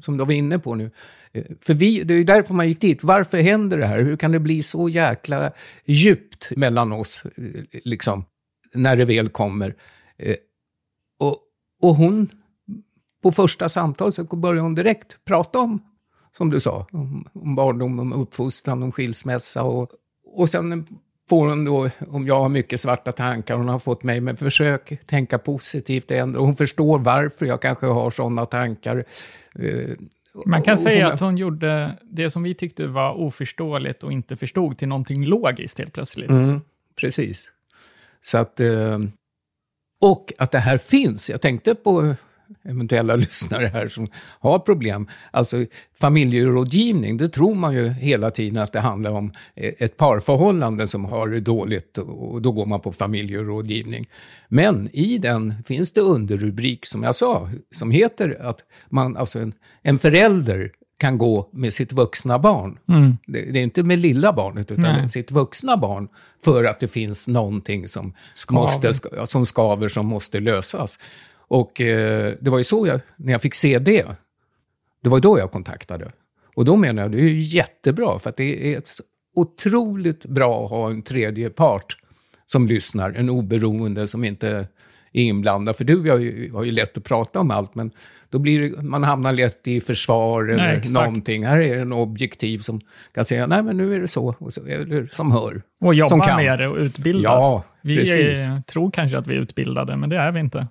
som 0.00 0.16
du 0.16 0.24
var 0.24 0.32
inne 0.32 0.58
på 0.58 0.74
nu, 0.74 0.90
eh, 1.32 1.44
för 1.60 1.74
vi, 1.74 2.02
det 2.02 2.14
är 2.14 2.18
ju 2.18 2.24
därför 2.24 2.54
man 2.54 2.68
gick 2.68 2.80
dit. 2.80 3.04
Varför 3.04 3.40
händer 3.40 3.78
det 3.78 3.86
här? 3.86 4.02
Hur 4.02 4.16
kan 4.16 4.32
det 4.32 4.38
bli 4.38 4.62
så 4.62 4.88
jäkla 4.88 5.52
djupt 5.84 6.56
mellan 6.56 6.92
oss, 6.92 7.24
eh, 7.36 7.80
liksom, 7.84 8.24
när 8.74 8.96
det 8.96 9.04
väl 9.04 9.28
kommer? 9.28 9.74
Eh, 10.18 10.36
och, 11.18 11.36
och 11.82 11.94
hon, 11.94 12.30
på 13.22 13.32
första 13.32 13.68
samtalet 13.68 14.14
så 14.14 14.24
börjar 14.24 14.62
hon 14.62 14.74
direkt 14.74 15.24
prata 15.24 15.58
om, 15.58 15.82
som 16.36 16.50
du 16.50 16.60
sa, 16.60 16.86
om, 16.92 17.28
om 17.32 17.54
barndom, 17.54 17.98
om 17.98 18.12
uppfostran, 18.12 18.82
om 18.82 18.92
skilsmässa 18.92 19.62
och, 19.62 19.90
och 20.24 20.48
sen 20.48 20.86
får 21.28 21.48
hon 21.48 21.64
då, 21.64 21.90
om 22.08 22.26
jag 22.26 22.40
har 22.40 22.48
mycket 22.48 22.80
svarta 22.80 23.12
tankar, 23.12 23.56
hon 23.56 23.68
har 23.68 23.78
fått 23.78 24.02
mig, 24.02 24.20
men 24.20 24.36
försök 24.36 25.06
tänka 25.06 25.38
positivt 25.38 26.10
ändå. 26.10 26.40
Hon 26.40 26.56
förstår 26.56 26.98
varför 26.98 27.46
jag 27.46 27.62
kanske 27.62 27.86
har 27.86 28.10
sådana 28.10 28.46
tankar. 28.46 29.04
Eh, 29.54 29.90
Man 30.46 30.62
kan 30.62 30.78
säga 30.78 31.12
att 31.12 31.20
hon 31.20 31.36
gjorde 31.36 31.98
det 32.02 32.30
som 32.30 32.42
vi 32.42 32.54
tyckte 32.54 32.86
var 32.86 33.14
oförståeligt 33.14 34.02
och 34.02 34.12
inte 34.12 34.36
förstod 34.36 34.78
till 34.78 34.88
någonting 34.88 35.26
logiskt 35.26 35.78
helt 35.78 35.92
plötsligt. 35.92 36.30
Mm, 36.30 36.60
precis. 37.00 37.52
Så 38.20 38.38
att... 38.38 38.60
Eh, 38.60 38.98
och 40.02 40.32
att 40.38 40.50
det 40.50 40.58
här 40.58 40.78
finns. 40.78 41.30
Jag 41.30 41.40
tänkte 41.40 41.74
på 41.74 42.14
eventuella 42.62 43.16
lyssnare 43.16 43.66
här 43.66 43.88
som 43.88 44.08
har 44.40 44.58
problem. 44.58 45.08
Alltså 45.30 45.66
familjerådgivning, 46.00 47.16
det 47.16 47.28
tror 47.28 47.54
man 47.54 47.74
ju 47.74 47.88
hela 47.88 48.30
tiden 48.30 48.62
att 48.62 48.72
det 48.72 48.80
handlar 48.80 49.10
om 49.10 49.32
eh, 49.54 49.72
ett 49.78 49.96
parförhållande 49.96 50.86
som 50.86 51.04
har 51.04 51.28
det 51.28 51.40
dåligt 51.40 51.98
och 51.98 52.42
då 52.42 52.52
går 52.52 52.66
man 52.66 52.80
på 52.80 52.92
familjerådgivning. 52.92 54.08
Men 54.48 54.88
i 54.92 55.18
den 55.18 55.54
finns 55.66 55.92
det 55.92 56.00
underrubrik, 56.00 56.86
som 56.86 57.02
jag 57.02 57.14
sa, 57.14 57.50
som 57.72 57.90
heter 57.90 58.38
att 58.40 58.58
man, 58.88 59.16
alltså 59.16 59.38
en, 59.38 59.54
en 59.82 59.98
förälder 59.98 60.72
kan 61.00 61.18
gå 61.18 61.48
med 61.52 61.72
sitt 61.72 61.92
vuxna 61.92 62.38
barn. 62.38 62.78
Mm. 62.88 63.16
Det, 63.26 63.40
det 63.40 63.58
är 63.58 63.62
inte 63.62 63.82
med 63.82 63.98
lilla 63.98 64.32
barnet, 64.32 64.70
utan 64.70 64.82
Nej. 64.82 65.08
sitt 65.08 65.30
vuxna 65.30 65.76
barn. 65.76 66.08
För 66.44 66.64
att 66.64 66.80
det 66.80 66.88
finns 66.88 67.28
någonting 67.28 67.88
som, 67.88 68.14
Skaver. 68.34 68.60
måste, 68.62 68.92
som 69.26 69.46
skaver, 69.46 69.88
som 69.88 70.06
måste 70.06 70.40
lösas. 70.40 70.98
Och 71.50 71.80
eh, 71.80 72.34
det 72.40 72.50
var 72.50 72.58
ju 72.58 72.64
så 72.64 72.86
jag, 72.86 73.00
när 73.16 73.32
jag 73.32 73.42
fick 73.42 73.54
se 73.54 73.78
det, 73.78 74.06
det 75.02 75.08
var 75.08 75.20
då 75.20 75.38
jag 75.38 75.50
kontaktade. 75.50 76.12
Och 76.54 76.64
då 76.64 76.76
menar 76.76 77.02
jag, 77.02 77.12
det 77.12 77.18
är 77.18 77.28
ju 77.28 77.40
jättebra, 77.40 78.18
för 78.18 78.30
att 78.30 78.36
det 78.36 78.74
är 78.74 78.78
ett 78.78 78.90
otroligt 79.34 80.26
bra 80.26 80.64
att 80.64 80.70
ha 80.70 80.90
en 80.90 81.02
tredje 81.02 81.50
part 81.50 81.96
som 82.46 82.66
lyssnar, 82.66 83.10
en 83.10 83.30
oberoende 83.30 84.06
som 84.06 84.24
inte 84.24 84.48
är 85.12 85.22
inblandad. 85.22 85.76
För 85.76 85.84
du 85.84 86.10
har 86.10 86.18
ju, 86.18 86.52
har 86.52 86.64
ju 86.64 86.72
lätt 86.72 86.96
att 86.96 87.04
prata 87.04 87.40
om 87.40 87.50
allt, 87.50 87.74
men 87.74 87.90
då 88.30 88.38
blir 88.38 88.60
det, 88.60 88.82
man 88.82 89.04
hamnar 89.04 89.32
lätt 89.32 89.68
i 89.68 89.80
försvar 89.80 90.44
eller 90.44 90.68
exakt. 90.68 90.94
någonting. 90.94 91.46
Här 91.46 91.58
är 91.58 91.76
det 91.76 91.82
en 91.82 91.92
objektiv 91.92 92.58
som 92.58 92.80
kan 93.14 93.24
säga, 93.24 93.46
nej 93.46 93.62
men 93.62 93.76
nu 93.76 93.94
är 93.94 94.00
det 94.00 94.08
så, 94.08 94.34
och 94.38 94.52
så 94.52 94.66
eller 94.66 95.08
som 95.12 95.32
hör. 95.32 95.62
Och 95.80 95.94
jobba 95.94 96.36
med 96.36 96.58
det 96.58 96.68
och 96.68 96.76
utbilda. 96.76 97.28
Ja, 97.28 97.64
vi 97.82 97.96
precis. 97.96 98.48
eh, 98.48 98.60
tror 98.60 98.90
kanske 98.90 99.18
att 99.18 99.26
vi 99.26 99.34
är 99.34 99.40
utbildade, 99.40 99.96
men 99.96 100.10
det 100.10 100.16
är 100.16 100.32
vi 100.32 100.40
inte. 100.40 100.66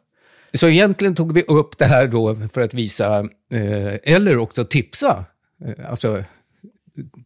Så 0.54 0.68
egentligen 0.70 1.16
tog 1.16 1.34
vi 1.34 1.44
upp 1.44 1.78
det 1.78 1.86
här 1.86 2.08
då 2.08 2.36
för 2.36 2.62
att 2.62 2.74
visa, 2.74 3.20
eh, 3.52 3.94
eller 4.04 4.38
också 4.38 4.66
tipsa. 4.66 5.26
Eh, 5.66 5.90
alltså, 5.90 6.24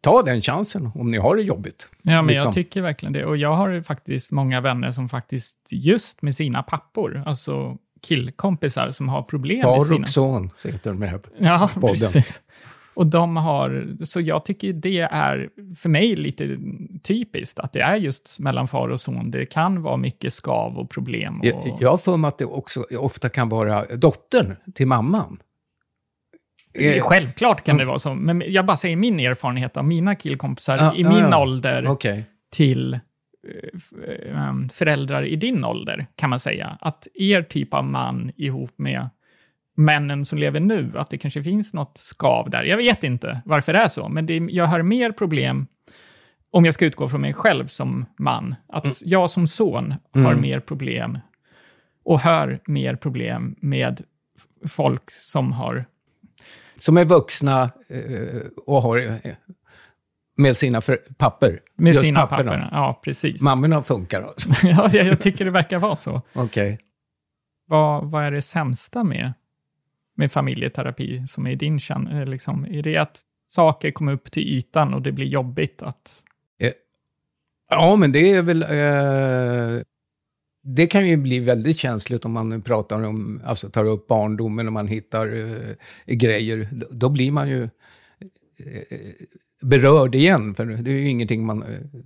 ta 0.02 0.22
den 0.22 0.42
chansen 0.42 0.92
om 0.96 1.12
ni 1.12 1.18
har 1.18 1.36
det 1.36 1.42
jobbigt. 1.42 1.90
Ja, 2.02 2.22
men 2.22 2.28
Liksom. 2.28 2.48
jag 2.48 2.54
tycker 2.54 2.82
verkligen 2.82 3.14
det. 3.14 3.26
Och 3.26 3.38
jag 3.38 3.56
har 3.56 3.82
faktiskt 3.82 4.32
många 4.32 4.62
vänner 4.62 4.92
som 4.92 5.10
faktiskt, 5.10 5.58
just 5.70 6.22
med 6.22 6.36
sina 6.36 6.64
pappor, 6.64 7.24
alltså 7.26 7.78
killkompisar 8.02 8.92
som 8.92 9.10
har 9.10 9.22
problem 9.24 9.58
med 9.58 9.64
Far 9.64 9.80
sina... 9.80 10.02
och 10.02 10.10
son, 10.10 10.50
heter 10.66 10.90
de 10.92 11.02
här. 11.02 11.20
Ja, 11.38 11.70
podden. 11.74 11.90
precis. 11.90 12.42
Och 12.96 13.08
de 13.08 13.38
har, 13.38 13.88
så 14.06 14.22
jag 14.22 14.46
tycker 14.46 14.74
det 14.74 15.00
är 15.00 15.50
för 15.76 15.90
mig 15.90 16.16
lite 16.16 16.58
typiskt 17.04 17.60
att 17.60 17.74
det 17.74 17.82
är 17.82 17.96
just 17.96 18.40
mellan 18.40 18.68
far 18.68 18.90
och 18.90 19.02
son. 19.02 19.32
Det 19.32 19.46
kan 19.46 19.82
vara 19.82 19.98
mycket 19.98 20.34
skav 20.34 20.78
och 20.78 20.90
problem. 20.90 21.40
Och, 21.40 21.46
Jag, 21.46 21.78
jag 21.80 21.90
har 21.90 21.98
för 21.98 22.18
mig 22.18 22.28
att 22.28 22.38
det 22.38 22.46
också 22.46 22.84
ofta 23.00 23.30
kan 23.30 23.50
vara 23.50 23.86
dottern 23.96 24.56
till 24.76 24.88
mamman. 24.88 25.38
Eh, 26.80 27.02
Självklart 27.04 27.64
kan 27.66 27.78
det 27.78 27.86
vara 27.86 28.00
så, 28.00 28.14
men 28.14 28.44
jag 28.48 28.66
bara 28.66 28.78
säger 28.78 28.96
min 28.96 29.20
erfarenhet 29.20 29.78
av 29.78 29.86
mina 29.86 30.16
killkompisar 30.16 30.78
Ja, 30.78 30.96
i 30.96 31.04
min 31.04 31.18
ja. 31.18 31.42
ålder 31.42 31.88
Okej. 31.88 32.24
till 32.52 32.94
eh, 32.94 33.00
eh, 34.34 34.54
föräldrar 34.74 35.24
i 35.26 35.36
din 35.36 35.66
ålder, 35.66 36.08
kan 36.16 36.30
man 36.30 36.40
säga. 36.40 36.78
Att 36.82 37.08
er 37.14 37.42
typ 37.42 37.74
av 37.74 37.86
man 37.86 38.32
ihop 38.36 38.72
med 38.76 39.10
männen 39.76 40.26
som 40.26 40.38
lever 40.38 40.60
nu, 40.60 40.92
att 40.96 41.10
det 41.10 41.18
kanske 41.18 41.44
finns 41.44 41.74
något 41.74 41.98
skav 41.98 42.50
där. 42.50 42.64
Jag 42.64 42.78
vet 42.78 43.04
inte 43.04 43.42
varför 43.46 43.74
det 43.74 43.80
är 43.80 43.88
så, 43.88 44.10
men 44.10 44.26
det, 44.26 44.36
jag 44.38 44.68
hör 44.68 44.82
mer 44.82 45.12
problem, 45.12 45.68
om 46.52 46.66
jag 46.66 46.74
ska 46.74 46.86
utgå 46.86 47.08
från 47.08 47.22
mig 47.22 47.34
själv 47.34 47.68
som 47.68 48.06
man, 48.20 48.56
att 48.68 49.02
jag 49.02 49.30
som 49.30 49.48
son 49.48 49.94
har 50.14 50.22
Mm. 50.32 50.42
mer 50.42 50.60
problem 50.60 51.18
och 52.06 52.20
hör 52.20 52.60
mer 52.68 52.96
problem 52.96 53.56
med 53.62 54.02
folk 54.68 55.12
som 55.12 55.52
har 55.52 55.86
Som 56.78 56.98
är 56.98 57.06
vuxna 57.06 57.64
eh, 57.90 58.42
och 58.66 58.82
har 58.82 58.98
eh, 58.98 59.34
med 60.38 60.58
sina 60.58 60.82
för, 60.82 60.96
papper. 61.18 61.60
med 61.76 61.94
Just 61.94 62.06
sina 62.06 62.28
papperna. 62.28 62.52
papper. 62.52 62.70
Ja, 62.72 63.02
precis. 63.04 63.42
Mammorna 63.42 63.84
funkar 63.84 64.22
alltså. 64.22 64.50
ja, 64.68 64.90
jag, 64.94 65.06
jag 65.08 65.22
tycker 65.22 65.46
det 65.46 65.52
verkar 65.52 65.80
vara 65.80 65.96
så. 65.96 66.22
Okej. 66.34 66.80
Vad, 67.68 68.12
vad 68.12 68.24
är 68.24 68.32
det 68.32 68.42
sämsta 68.42 69.04
med, 69.04 69.34
med 70.16 70.32
familjeterapi 70.32 71.28
som 71.28 71.48
är 71.48 71.56
din 71.56 71.80
känn? 71.80 72.08
Eh, 72.08 72.26
liksom, 72.26 72.66
är 72.66 72.82
det 72.82 72.98
att 72.98 73.22
saker 73.48 73.92
kommer 73.92 74.14
upp 74.14 74.32
till 74.32 74.44
ytan 74.44 74.94
och 74.94 75.02
det 75.02 75.12
blir 75.12 75.26
jobbigt 75.26 75.82
att... 75.82 76.24
Eh, 76.60 76.72
ja, 77.70 77.96
men 77.96 78.12
det 78.12 78.32
är 78.32 78.42
väl... 78.42 78.64
Eh, 78.64 79.84
det 80.66 80.88
kan 80.88 81.08
ju 81.08 81.18
bli 81.18 81.40
väldigt 81.40 81.78
känsligt 81.78 82.26
om 82.26 82.32
man 82.32 82.62
pratar 82.62 83.04
om, 83.04 83.42
alltså 83.46 83.70
tar 83.70 83.86
upp 83.86 84.08
barndomen 84.08 84.68
och 84.68 84.74
man 84.74 84.88
hittar 84.88 85.36
eh, 85.36 85.76
grejer. 86.16 86.70
Då, 86.92 87.10
blir 87.10 87.32
man 87.32 87.50
ju 87.50 87.64
eh, 87.64 89.00
berörd 89.62 90.16
igen, 90.16 90.56
för 90.56 90.66
det 90.66 90.92
är 90.92 90.96
ju 90.96 91.10
ingenting 91.10 91.46
man... 91.46 91.64
Eh, 91.64 92.00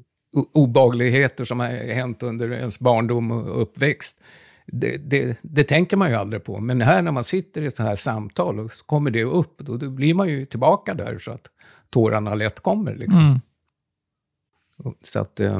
obagligheter 0.54 1.46
som 1.46 1.60
har 1.60 1.94
hänt 1.94 2.24
under 2.24 2.54
ens 2.54 2.80
barndom 2.80 3.32
och 3.32 3.62
uppväxt. 3.62 4.22
Det, 4.72 4.98
det, 4.98 5.38
det 5.42 5.64
tänker 5.64 5.98
man 5.98 6.10
ju 6.10 6.16
aldrig 6.16 6.44
på. 6.44 6.60
Men 6.60 6.82
här 6.82 7.02
när 7.02 7.12
man 7.12 7.24
sitter 7.24 7.62
i 7.62 7.72
sånt 7.72 7.90
här 7.90 7.96
samtal 7.96 8.60
och 8.60 8.72
så 8.72 8.86
kommer 8.86 9.12
det 9.12 9.24
upp, 9.24 9.58
då, 9.58 9.78
då 9.78 9.90
blir 9.90 10.14
man 10.14 10.30
ju 10.30 10.46
tillbaka 10.46 10.94
där 10.94 11.18
så 11.18 11.32
att 11.32 11.48
tårarna 11.90 12.36
lätt 12.36 12.60
kommer. 12.60 12.96
Liksom. 12.96 13.22
Mm. 13.22 13.40
Så 15.04 15.20
att, 15.20 15.40
eh, 15.40 15.60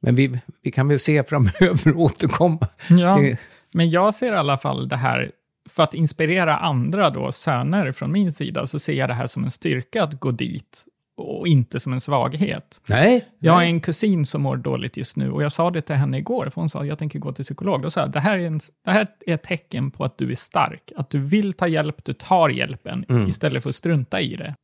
men 0.00 0.14
vi, 0.14 0.38
vi 0.62 0.70
kan 0.70 0.88
väl 0.88 0.98
se 0.98 1.24
framöver 1.24 1.88
och 1.94 2.00
återkomma. 2.00 2.68
Ja, 2.90 3.16
Det- 3.18 3.38
men 3.72 3.90
jag 3.90 4.14
ser 4.14 4.32
i 4.32 4.36
alla 4.36 4.58
fall 4.58 4.88
det 4.88 4.96
här, 4.96 5.32
för 5.70 5.82
att 5.82 5.94
inspirera 5.94 6.56
andra 6.56 7.10
då, 7.10 7.32
söner 7.32 7.92
från 7.92 8.12
min 8.12 8.32
sida, 8.32 8.66
så 8.66 8.78
ser 8.78 8.92
jag 8.92 9.08
det 9.08 9.14
här 9.14 9.26
som 9.26 9.44
en 9.44 9.50
styrka 9.50 10.02
att 10.04 10.20
gå 10.20 10.30
dit 10.30 10.84
och 11.16 11.46
inte 11.48 11.80
som 11.80 11.92
en 11.92 12.00
svaghet. 12.00 12.82
Nej, 12.88 13.24
Jag 13.38 13.52
har 13.52 13.62
en 13.62 13.80
kusin 13.80 14.26
som 14.26 14.42
mår 14.42 14.56
dåligt 14.56 14.96
just 14.96 15.16
nu 15.16 15.30
och 15.30 15.42
jag 15.42 15.52
sa 15.52 15.70
det 15.70 15.82
till 15.82 15.94
henne 15.94 16.18
igår, 16.18 16.48
för 16.50 16.60
hon 16.60 16.68
sa 16.68 16.84
jag 16.84 16.98
tänker 16.98 17.18
gå 17.18 17.32
till 17.32 17.44
psykolog. 17.44 17.82
Då 17.82 17.90
sa 17.90 18.00
jag, 18.00 18.10
det 18.12 18.20
här 18.20 18.38
är, 18.38 18.46
en, 18.46 18.60
det 18.84 18.90
här 18.90 19.06
är 19.26 19.34
ett 19.34 19.42
tecken 19.42 19.90
på 19.90 20.04
att 20.04 20.18
du 20.18 20.30
är 20.30 20.34
stark, 20.34 20.92
att 20.96 21.10
du 21.10 21.18
vill 21.18 21.52
ta 21.52 21.68
hjälp, 21.68 22.04
du 22.04 22.12
tar 22.12 22.48
hjälpen, 22.48 23.04
Mm. 23.08 23.26
istället 23.28 23.62
för 23.62 23.70
att 23.70 23.76
strunta 23.76 24.20
i 24.20 24.36
det. 24.36 24.54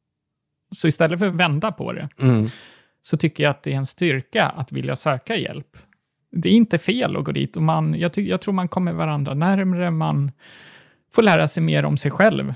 Så 0.75 0.89
istället 0.89 1.19
för 1.19 1.27
att 1.29 1.35
vända 1.35 1.73
på 1.73 1.93
det, 1.93 2.09
Mm. 2.21 2.47
så 3.03 3.17
tycker 3.17 3.43
jag 3.45 3.51
att 3.51 3.63
det 3.63 3.73
är 3.73 3.77
en 3.77 3.87
styrka 3.87 4.45
att 4.47 4.73
vilja 4.73 4.97
söka 4.97 5.37
hjälp. 5.37 5.77
Det 6.33 6.49
är 6.49 6.53
inte 6.53 6.79
fel 6.79 7.17
att 7.17 7.25
gå 7.25 7.33
dit 7.33 7.57
och 7.57 7.63
man, 7.63 7.95
jag, 7.99 8.13
ty, 8.13 8.29
jag 8.29 8.41
tror 8.41 8.55
man 8.55 8.69
kommer 8.69 8.93
varandra 8.93 9.35
närmare, 9.35 9.91
man 9.91 10.33
får 11.15 11.23
lära 11.23 11.49
sig 11.49 11.63
mer 11.63 11.85
om 11.85 11.97
sig 11.97 12.11
själv. 12.11 12.55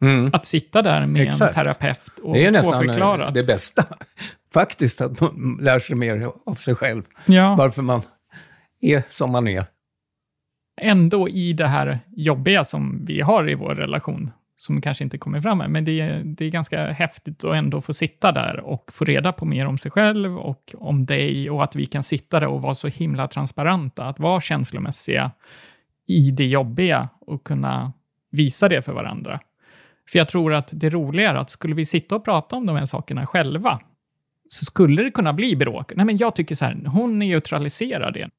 Mm. 0.00 0.30
Att 0.32 0.46
sitta 0.46 0.82
där 0.82 1.06
med 1.06 1.22
Exakt. 1.22 1.56
en 1.56 1.64
terapeut 1.64 2.18
och 2.22 2.34
Det 2.34 2.44
är 2.44 2.46
få 2.46 2.52
nästan 2.52 2.74
eh, 2.74 2.92
förklarat. 2.92 3.34
det 3.34 3.46
bästa. 3.46 3.84
Faktiskt, 4.54 5.00
att 5.00 5.20
man 5.20 5.58
lär 5.62 5.78
sig 5.78 5.96
mer 5.96 6.30
av 6.46 6.54
sig 6.54 6.74
själv. 6.74 7.02
Ja. 7.26 7.54
Varför 7.58 7.82
man 7.82 8.02
är 8.80 9.02
som 9.08 9.32
man 9.32 9.48
är. 9.48 9.64
ändå 10.80 11.28
i 11.28 11.52
det 11.52 11.66
här 11.66 11.98
jobbiga 12.16 12.64
som 12.64 13.04
vi 13.06 13.20
har 13.20 13.50
i 13.50 13.54
vår 13.54 13.74
relation, 13.74 14.30
som 14.56 14.80
kanske 14.80 15.04
inte 15.04 15.18
kommer 15.18 15.40
fram 15.40 15.60
här, 15.60 15.68
men 15.68 15.84
det 15.84 16.00
är, 16.00 16.22
det 16.24 16.44
är 16.44 16.50
ganska 16.50 16.86
häftigt 16.92 17.44
att 17.44 17.54
ändå 17.54 17.80
få 17.80 17.94
sitta 17.94 18.32
där 18.32 18.60
och 18.60 18.92
få 18.92 19.04
reda 19.04 19.32
på 19.32 19.44
mer 19.44 19.66
om 19.66 19.78
sig 19.78 19.90
själv 19.90 20.38
och 20.38 20.74
om 20.78 21.06
dig 21.06 21.50
och 21.50 21.64
att 21.64 21.76
vi 21.76 21.86
kan 21.86 22.02
sitta 22.02 22.40
där 22.40 22.46
och 22.46 22.62
vara 22.62 22.74
så 22.74 22.88
himla 22.88 23.28
transparenta, 23.28 24.04
att 24.04 24.18
vara 24.18 24.40
känslomässiga 24.40 25.30
i 26.06 26.30
det 26.30 26.46
jobbiga 26.46 27.08
och 27.20 27.44
kunna 27.44 27.92
visa 28.30 28.68
det 28.68 28.82
för 28.82 28.92
varandra. 28.92 29.40
För 30.10 30.18
jag 30.18 30.28
tror 30.28 30.54
att 30.54 30.68
det 30.72 30.90
roliga 30.90 31.30
är 31.30 31.34
att 31.34 31.50
skulle 31.50 31.74
vi 31.74 31.84
sitta 31.84 32.16
och 32.16 32.24
prata 32.24 32.56
om 32.56 32.66
de 32.66 32.76
här 32.76 32.86
sakerna 32.86 33.26
själva, 33.26 33.80
så 34.48 34.64
skulle 34.64 35.02
det 35.02 35.10
kunna 35.10 35.32
bli 35.32 35.56
bråk. 35.56 35.92
Nej, 35.96 36.06
men 36.06 36.16
jag 36.16 36.34
tycker 36.36 36.54
så 36.54 36.64
här, 36.64 36.82
hon 36.86 37.18
neutraliserar 37.18 38.10
det. 38.10 38.30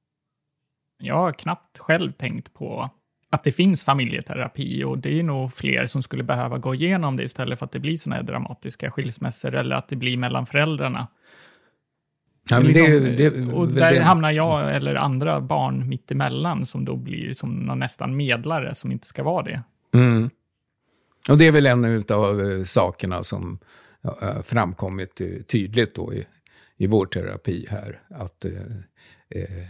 Jag 1.01 1.15
har 1.15 1.31
knappt 1.33 1.77
själv 1.79 2.11
tänkt 2.11 2.53
på 2.53 2.89
att 3.31 3.43
det 3.43 3.51
finns 3.51 3.85
familjeterapi 3.85 4.83
och 4.83 4.97
det 4.97 5.19
är 5.19 5.23
nog 5.23 5.53
fler 5.53 5.85
som 5.85 6.03
skulle 6.03 6.23
behöva 6.23 6.57
gå 6.57 6.75
igenom 6.75 7.15
det 7.17 7.23
istället 7.23 7.59
för 7.59 7.65
att 7.65 7.71
det 7.71 7.79
blir 7.79 7.97
sådana 7.97 8.15
här 8.15 8.23
dramatiska 8.23 8.91
skilsmässor 8.91 9.55
eller 9.55 9.75
att 9.75 9.87
det 9.87 9.95
blir 9.95 10.17
mellan 10.17 10.45
föräldrarna. 10.45 11.07
Ja, 12.49 12.57
men 12.57 12.67
Liksom, 12.67 12.85
det, 12.85 13.29
det, 13.29 13.53
och 13.53 13.67
där 13.73 13.93
det- 13.93 14.03
hamnar 14.03 14.31
jag 14.31 14.75
eller 14.75 14.95
andra 14.95 15.41
barn 15.41 15.89
mitt 15.89 16.11
emellan 16.11 16.65
som 16.65 16.85
då 16.85 16.95
blir 16.95 17.33
som 17.33 17.53
någon 17.55 17.79
nästan 17.79 18.15
medlare 18.17 18.75
som 18.75 18.91
inte 18.91 19.07
ska 19.07 19.23
vara 19.23 19.43
det. 19.43 19.63
Mm. 19.93 20.29
Och 21.27 21.37
det 21.37 21.47
är 21.47 21.51
väl 21.51 21.65
en 21.65 22.03
av 22.09 22.63
sakerna 22.63 23.23
som 23.23 23.59
har 24.01 24.41
framkommit 24.43 25.21
eh, 25.21 25.27
tydligt 25.47 25.95
då 25.95 26.13
i, 26.13 26.27
i 26.77 26.87
vår 26.87 27.05
terapi 27.05 27.67
här. 27.69 28.01
Att 28.09 28.45
eh, 28.45 28.51
eh, 29.29 29.67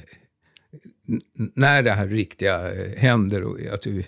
när 1.56 1.84
det 1.84 1.92
här 1.92 2.08
riktiga 2.08 2.74
eh, 2.74 2.98
händer, 2.98 3.44
och 3.44 3.60
att 3.74 3.82
du, 3.82 4.04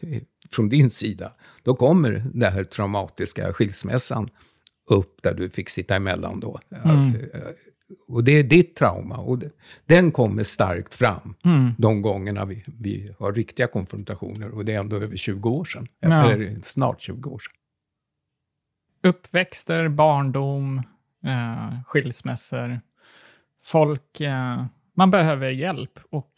från 0.52 0.70
din 0.70 0.90
sida, 0.90 1.34
då 1.64 1.76
kommer 1.76 2.12
den 2.34 2.54
här 2.54 2.64
traumatiska 2.64 3.54
skilsmässan 3.54 4.30
upp 4.90 5.20
där 5.24 5.34
du 5.34 5.50
fick 5.50 5.70
sitta 5.70 5.96
emellan 5.96 6.40
då. 6.40 6.60
Mm. 6.84 7.14
Och 8.08 8.24
det 8.24 8.32
är 8.32 8.44
ditt 8.44 8.76
trauma. 8.76 9.18
Och 9.18 9.40
det, 9.40 9.50
den 9.86 10.12
kommer 10.12 10.44
starkt 10.44 10.94
fram 10.94 11.36
Mm. 11.46 11.72
de 11.78 12.02
gångerna 12.02 12.46
vi, 12.46 12.64
vi 12.66 13.14
har 13.20 13.34
riktiga 13.34 13.68
konfrontationer. 13.68 14.52
Och 14.52 14.66
det 14.66 14.74
är 14.74 14.80
ändå 14.80 14.96
över 14.96 15.18
20 15.18 15.50
år 15.50 15.66
sedan. 15.66 15.88
Ja. 16.00 16.32
Eller 16.32 16.60
snart 16.64 17.02
20 17.02 17.30
år 17.30 17.40
sedan. 17.40 17.54
Uppväxter, 19.04 19.88
barndom, 19.90 20.78
eh, 21.26 21.84
skilsmässor. 21.86 22.82
Folk, 23.64 24.22
eh, 24.22 24.66
man 24.94 25.12
behöver 25.12 25.50
hjälp 25.50 26.00
och 26.10 26.32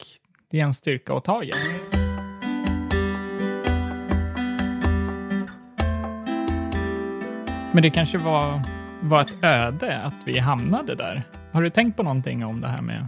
det 0.50 0.60
är 0.60 0.64
en 0.64 0.74
styrka 0.74 1.14
att 1.14 1.24
ta 1.24 1.42
hjälp. 1.44 1.94
Men 7.72 7.82
det 7.82 7.90
kanske 7.90 8.18
var, 8.18 8.60
var 9.04 9.20
ett 9.20 9.36
öde 9.42 9.98
att 10.02 10.14
vi 10.26 10.38
hamnade 10.38 10.94
där. 10.94 11.22
Har 11.52 11.62
du 11.62 11.70
tänkt 11.70 11.96
på 11.96 12.02
någonting 12.02 12.44
om 12.44 12.60
det 12.60 12.68
här 12.68 12.82
med, 12.82 13.06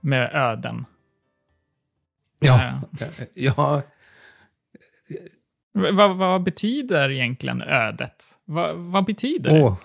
med 0.00 0.30
öden? 0.34 0.84
Ja, 2.40 2.64
Eh, 3.00 3.26
ja, 3.34 3.82
V- 5.74 5.90
vad, 5.90 6.16
vad 6.16 6.42
betyder 6.42 7.10
egentligen 7.10 7.62
ödet? 7.62 8.24
Va, 8.44 8.72
vad 8.74 9.04
betyder 9.04 9.50
det? 9.50 9.76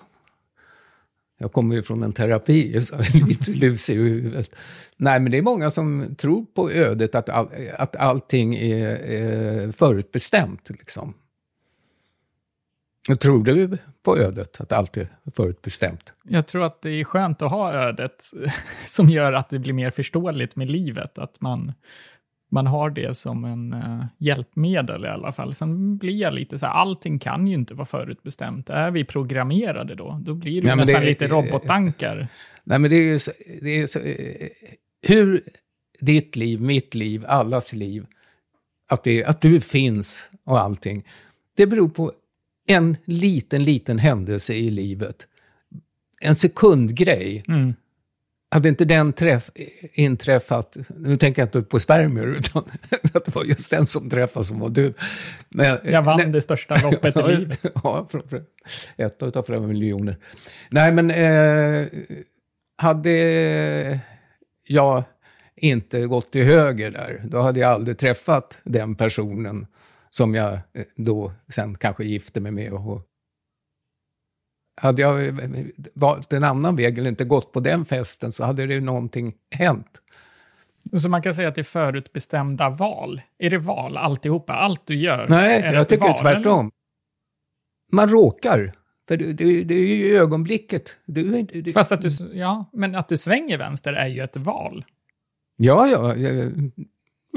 Jag 1.38 1.52
kommer 1.52 1.74
ju 1.74 1.82
från 1.82 2.02
en 2.02 2.12
terapi, 2.12 2.80
så 2.82 2.94
jag 2.96 3.06
är 3.16 3.26
lite 3.26 3.50
lusig 3.50 3.94
i 3.94 3.98
huvudet. 3.98 4.54
Nej, 4.96 5.20
men 5.20 5.32
det 5.32 5.38
är 5.38 5.42
många 5.42 5.70
som 5.70 6.14
tror 6.18 6.44
på 6.54 6.70
ödet, 6.70 7.14
att, 7.14 7.28
all, 7.28 7.48
att 7.78 7.96
allting 7.96 8.54
är, 8.56 8.86
är 8.96 9.72
förutbestämt. 9.72 10.70
Liksom. 10.70 11.14
Tror 13.20 13.44
du 13.44 13.78
på 14.02 14.18
ödet, 14.18 14.60
att 14.60 14.72
allt 14.72 14.96
är 14.96 15.08
förutbestämt? 15.36 16.12
Jag 16.24 16.46
tror 16.46 16.64
att 16.64 16.82
det 16.82 16.90
är 16.90 17.04
skönt 17.04 17.42
att 17.42 17.50
ha 17.50 17.72
ödet 17.72 18.24
som 18.86 19.08
gör 19.10 19.32
att 19.32 19.48
det 19.50 19.58
blir 19.58 19.72
mer 19.72 19.90
förståeligt 19.90 20.56
med 20.56 20.70
livet. 20.70 21.18
Att 21.18 21.40
man, 21.40 21.72
man 22.50 22.66
har 22.66 22.90
det 22.90 23.16
som 23.16 23.44
en 23.44 23.72
eh, 23.72 24.04
hjälpmedel 24.18 25.04
i 25.04 25.08
alla 25.08 25.32
fall. 25.32 25.54
Sen 25.54 25.96
blir 25.96 26.16
jag 26.16 26.34
lite 26.34 26.58
så 26.58 26.66
här, 26.66 26.72
allting 26.72 27.18
kan 27.18 27.46
ju 27.46 27.54
inte 27.54 27.74
vara 27.74 27.86
förutbestämt. 27.86 28.70
Är 28.70 28.90
vi 28.90 29.04
programmerade 29.04 29.94
då? 29.94 30.20
Då 30.24 30.34
blir 30.34 30.62
det 30.62 30.68
men 30.68 30.78
nästan 30.78 31.00
det- 31.00 31.06
lite 31.06 31.26
robottankar. 31.26 32.28
Nej, 32.64 32.78
men 32.78 32.90
det 32.90 32.96
är 32.96 33.18
så, 33.18 33.32
det 33.62 33.78
är 33.80 33.86
så, 33.86 33.98
hur 35.02 35.42
ditt 36.00 36.36
liv, 36.36 36.60
mitt 36.60 36.94
liv, 36.94 37.24
allas 37.28 37.72
liv, 37.72 38.06
att, 38.90 39.04
det, 39.04 39.24
att 39.24 39.40
du 39.40 39.60
finns 39.60 40.30
och 40.44 40.60
allting, 40.60 41.04
det 41.56 41.66
beror 41.66 41.88
på 41.88 42.12
en 42.66 42.96
liten, 43.04 43.64
liten 43.64 43.98
händelse 43.98 44.54
i 44.54 44.70
livet. 44.70 45.26
En 46.20 46.34
sekundgrej. 46.34 47.44
Mm. 47.48 47.74
Hade 48.50 48.68
inte 48.68 48.84
den 48.84 49.12
träff, 49.12 49.50
inträffat, 49.92 50.76
nu 50.96 51.16
tänker 51.16 51.42
jag 51.42 51.46
inte 51.46 51.62
på 51.62 51.78
spermier, 51.78 52.26
utan 52.26 52.62
att 53.14 53.24
det 53.24 53.34
var 53.34 53.44
just 53.44 53.70
den 53.70 53.86
som 53.86 54.10
träffade 54.10 54.44
som 54.44 54.60
var 54.60 54.68
du. 54.68 54.94
Men, 55.48 55.78
Jag 55.84 56.02
vann 56.02 56.16
nej, 56.16 56.26
det 56.30 56.40
största 56.40 56.76
loppet 56.76 57.16
i 57.16 57.22
livet. 57.36 57.60
Ja, 57.84 58.08
ett 58.96 59.22
av 59.22 59.42
flera 59.42 59.60
miljoner. 59.60 60.16
Nej, 60.70 60.92
men 60.92 61.10
eh, 61.10 61.86
hade 62.76 63.10
jag 64.66 65.04
inte 65.56 66.06
gått 66.06 66.32
till 66.32 66.44
höger 66.44 66.90
där, 66.90 67.22
då 67.24 67.40
hade 67.40 67.60
jag 67.60 67.70
aldrig 67.70 67.98
träffat 67.98 68.58
den 68.64 68.94
personen 68.94 69.66
som 70.16 70.34
jag 70.34 70.52
eh, 70.52 70.84
då 70.96 71.32
sen 71.48 71.78
kanske 71.78 72.04
gifte 72.04 72.40
mig 72.40 72.52
med. 72.52 72.72
Och, 72.72 73.02
hade 74.80 75.02
jag 75.02 75.26
eh, 75.26 75.34
valt 75.94 76.32
en 76.32 76.44
annan 76.44 76.76
väg 76.76 76.98
eller 76.98 77.08
inte 77.08 77.24
gått 77.24 77.52
på 77.52 77.60
den 77.60 77.84
festen 77.84 78.32
så 78.32 78.44
hade 78.44 78.66
det 78.66 78.74
ju 78.74 78.80
någonting 78.80 79.34
hänt. 79.50 80.02
Så 80.96 81.08
man 81.08 81.22
kan 81.22 81.34
säga 81.34 81.48
att 81.48 81.54
det 81.54 81.60
är 81.60 81.62
förutbestämda 81.62 82.70
val. 82.70 83.22
Är 83.38 83.50
det 83.50 83.58
val 83.58 83.96
alltihopa? 83.96 84.52
Allt 84.52 84.86
du 84.86 84.96
gör? 84.96 85.26
Nej, 85.28 85.60
jag 85.60 85.88
tycker 85.88 86.04
val, 86.04 86.18
tvärtom. 86.18 86.70
Man 87.92 88.08
råkar. 88.08 88.72
För 89.08 89.16
det, 89.16 89.32
det, 89.32 89.64
det 89.64 89.74
är 89.74 89.96
ju 89.96 90.16
ögonblicket. 90.16 90.96
Du, 91.06 91.20
eller? 91.20 91.62
du, 91.62 91.72
Fast 91.72 91.92
att 91.92 92.02
du, 92.02 92.08
ja, 92.32 92.70
men 92.72 92.94
att 92.94 93.08
du 93.08 93.16
svänger 93.16 93.58
vänster 93.58 93.92
är 93.92 94.06
ju 94.06 94.22
ett 94.22 94.36
val. 94.36 94.84
Ja, 95.56 95.86
ja. 95.86 96.14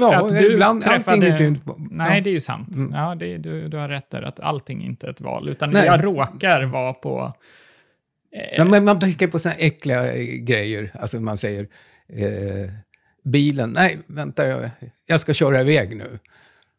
Ja, 0.00 0.24
att 0.24 0.38
du 0.38 0.52
ibland 0.52 0.82
träffade- 0.82 1.12
allting 1.12 1.22
är 1.22 1.42
inte... 1.42 1.72
Nej, 1.90 2.16
ja. 2.16 2.20
det 2.20 2.30
är 2.30 2.32
ju 2.32 2.40
sant. 2.40 2.76
Mm. 2.76 2.92
Ja, 2.92 3.14
det, 3.14 3.38
du, 3.38 3.68
du 3.68 3.76
har 3.76 3.88
rätt 3.88 4.10
där, 4.10 4.22
att 4.22 4.40
allting 4.40 4.84
inte 4.84 5.06
är 5.06 5.10
ett 5.10 5.20
val. 5.20 5.48
Utan 5.48 5.70
Nej. 5.70 5.86
jag 5.86 6.04
råkar 6.04 6.62
vara 6.62 6.92
på... 6.92 7.32
Eh, 8.56 8.66
men 8.68 8.84
man 8.84 8.98
tänker 8.98 9.26
på 9.26 9.38
här 9.44 9.56
äckliga 9.58 10.12
eh, 10.12 10.22
grejer. 10.24 10.90
Alltså 11.00 11.20
man 11.20 11.36
säger 11.36 11.68
eh, 12.08 12.70
bilen, 13.24 13.70
nej 13.70 13.98
vänta 14.06 14.48
jag, 14.48 14.70
jag 15.06 15.20
ska 15.20 15.32
köra 15.32 15.60
iväg 15.60 15.96
nu. 15.96 16.18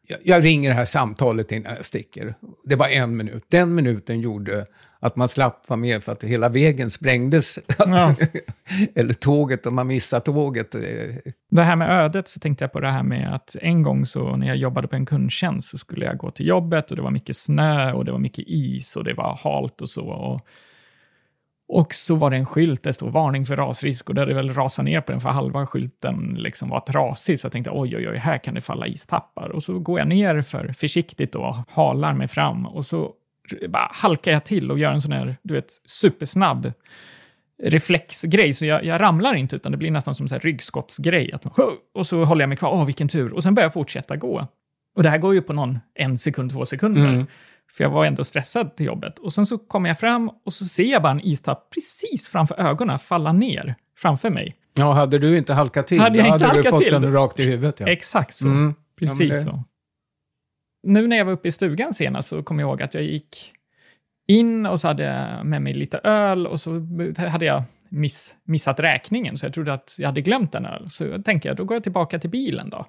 Jag, 0.08 0.18
jag 0.22 0.44
ringer 0.44 0.70
det 0.70 0.76
här 0.76 0.84
samtalet 0.84 1.52
innan 1.52 1.74
jag 1.74 1.84
sticker. 1.84 2.34
Det 2.64 2.76
var 2.76 2.88
en 2.88 3.16
minut. 3.16 3.44
Den 3.48 3.74
minuten 3.74 4.20
gjorde 4.20 4.66
att 5.00 5.16
man 5.16 5.28
slapp 5.28 5.68
vara 5.68 5.76
med 5.76 6.04
för 6.04 6.12
att 6.12 6.24
hela 6.24 6.48
vägen 6.48 6.90
sprängdes. 6.90 7.58
Ja. 7.78 8.14
Eller 8.94 9.12
tåget, 9.12 9.66
om 9.66 9.74
man 9.74 9.86
missar 9.86 10.20
tåget. 10.20 10.76
Det 11.50 11.62
här 11.62 11.76
med 11.76 11.90
ödet 11.90 12.28
så 12.28 12.40
tänkte 12.40 12.64
jag 12.64 12.72
på 12.72 12.80
det 12.80 12.90
här 12.90 13.02
med 13.02 13.34
att 13.34 13.56
en 13.60 13.82
gång 13.82 14.06
så 14.06 14.36
när 14.36 14.46
jag 14.46 14.56
jobbade 14.56 14.88
på 14.88 14.96
en 14.96 15.06
kundtjänst 15.06 15.68
så 15.68 15.78
skulle 15.78 16.04
jag 16.04 16.16
gå 16.16 16.30
till 16.30 16.46
jobbet 16.46 16.90
och 16.90 16.96
det 16.96 17.02
var 17.02 17.10
mycket 17.10 17.36
snö 17.36 17.92
och 17.92 18.04
det 18.04 18.12
var 18.12 18.18
mycket 18.18 18.44
is 18.48 18.96
och 18.96 19.04
det 19.04 19.14
var 19.14 19.38
halt 19.44 19.80
och 19.80 19.90
så. 19.90 20.06
Och, 20.06 20.40
och 21.68 21.94
så 21.94 22.14
var 22.14 22.30
det 22.30 22.36
en 22.36 22.46
skylt, 22.46 22.82
det 22.82 22.92
stod 22.92 23.12
varning 23.12 23.46
för 23.46 23.56
rasrisk 23.56 24.08
och 24.08 24.14
det 24.14 24.20
hade 24.20 24.34
väl 24.34 24.54
rasat 24.54 24.84
ner 24.84 25.00
på 25.00 25.12
den 25.12 25.20
för 25.20 25.28
halva 25.28 25.66
skylten 25.66 26.34
liksom 26.38 26.68
var 26.68 26.80
trasig. 26.80 27.40
Så 27.40 27.44
jag 27.44 27.52
tänkte 27.52 27.70
oj, 27.74 27.96
oj, 27.96 28.08
oj, 28.08 28.16
här 28.16 28.38
kan 28.38 28.54
det 28.54 28.60
falla 28.60 28.86
istappar. 28.86 29.48
Och 29.48 29.62
så 29.62 29.78
går 29.78 29.98
jag 29.98 30.08
ner 30.08 30.42
för 30.42 30.72
försiktigt 30.72 31.32
då, 31.32 31.64
halar 31.68 32.12
mig 32.12 32.28
fram 32.28 32.66
och 32.66 32.86
så 32.86 33.14
bara 33.68 33.90
halkar 33.94 34.32
jag 34.32 34.44
till 34.44 34.70
och 34.70 34.78
gör 34.78 34.92
en 34.92 35.02
sån 35.02 35.12
här, 35.12 35.36
du 35.42 35.54
vet, 35.54 35.70
supersnabb 35.86 36.72
reflexgrej, 37.62 38.54
så 38.54 38.66
jag, 38.66 38.84
jag 38.84 39.00
ramlar 39.00 39.34
inte, 39.34 39.56
utan 39.56 39.72
det 39.72 39.78
blir 39.78 39.90
nästan 39.90 40.14
som 40.14 40.26
en 40.32 40.40
ryggskottsgrej. 40.40 41.32
Att, 41.32 41.44
man- 41.44 41.54
och 41.94 42.06
så 42.06 42.24
håller 42.24 42.42
jag 42.42 42.48
mig 42.48 42.56
kvar, 42.58 42.70
åh 42.72 42.84
vilken 42.86 43.08
tur, 43.08 43.32
och 43.32 43.42
sen 43.42 43.54
börjar 43.54 43.64
jag 43.64 43.72
fortsätta 43.72 44.16
gå. 44.16 44.46
Och 44.96 45.02
det 45.02 45.10
här 45.10 45.18
går 45.18 45.34
ju 45.34 45.42
på 45.42 45.52
någon 45.52 45.78
en 45.94 46.18
sekund, 46.18 46.50
två 46.52 46.66
sekunder. 46.66 47.08
Mm. 47.08 47.26
För 47.76 47.84
jag 47.84 47.90
var 47.90 48.04
ändå 48.06 48.24
stressad 48.24 48.76
till 48.76 48.86
jobbet. 48.86 49.18
Och 49.18 49.32
sen 49.32 49.46
så 49.46 49.58
kommer 49.58 49.88
jag 49.90 49.98
fram 49.98 50.30
och 50.46 50.52
så 50.52 50.64
ser 50.64 50.84
jag 50.84 51.02
bara 51.02 51.12
en 51.12 51.20
istapp 51.20 51.70
precis 51.74 52.28
framför 52.28 52.54
ögonen 52.60 52.98
falla 52.98 53.32
ner 53.32 53.74
framför 53.98 54.30
mig. 54.30 54.54
Ja, 54.74 54.92
hade 54.92 55.18
du 55.18 55.38
inte 55.38 55.52
halkat 55.52 55.86
till, 55.86 56.00
Hade 56.00 56.18
jag 56.18 56.26
då 56.30 56.34
inte 56.34 56.46
hade 56.46 56.58
du 56.58 56.68
halkat 56.68 56.70
fått 56.70 56.82
till? 56.82 56.92
den 57.02 57.12
rakt 57.12 57.40
i 57.40 57.42
huvudet. 57.44 57.80
Ja. 57.80 57.88
Exakt 57.88 58.34
så. 58.34 58.46
Mm. 58.48 58.74
Precis 59.00 59.20
Ja, 59.20 59.26
det- 59.28 59.34
så. 59.34 59.64
Nu 60.82 61.06
när 61.06 61.16
jag 61.16 61.24
var 61.24 61.32
uppe 61.32 61.48
i 61.48 61.50
stugan 61.50 61.94
senast 61.94 62.28
så 62.28 62.42
kom 62.42 62.58
jag 62.58 62.68
ihåg 62.68 62.82
att 62.82 62.94
jag 62.94 63.02
gick 63.02 63.52
in 64.26 64.66
och 64.66 64.80
så 64.80 64.88
hade 64.88 65.02
jag 65.02 65.46
med 65.46 65.62
mig 65.62 65.74
lite 65.74 65.98
öl 65.98 66.46
och 66.46 66.60
så 66.60 66.86
hade 67.16 67.44
jag 67.44 67.62
miss, 67.88 68.34
missat 68.44 68.80
räkningen 68.80 69.36
så 69.36 69.46
jag 69.46 69.54
trodde 69.54 69.72
att 69.72 69.96
jag 69.98 70.06
hade 70.06 70.20
glömt 70.20 70.54
en 70.54 70.66
öl. 70.66 70.90
Så 70.90 71.04
jag 71.04 71.24
tänkte 71.24 71.48
jag, 71.48 71.56
då 71.56 71.64
går 71.64 71.74
jag 71.74 71.82
tillbaka 71.82 72.18
till 72.18 72.30
bilen 72.30 72.70
då. 72.70 72.86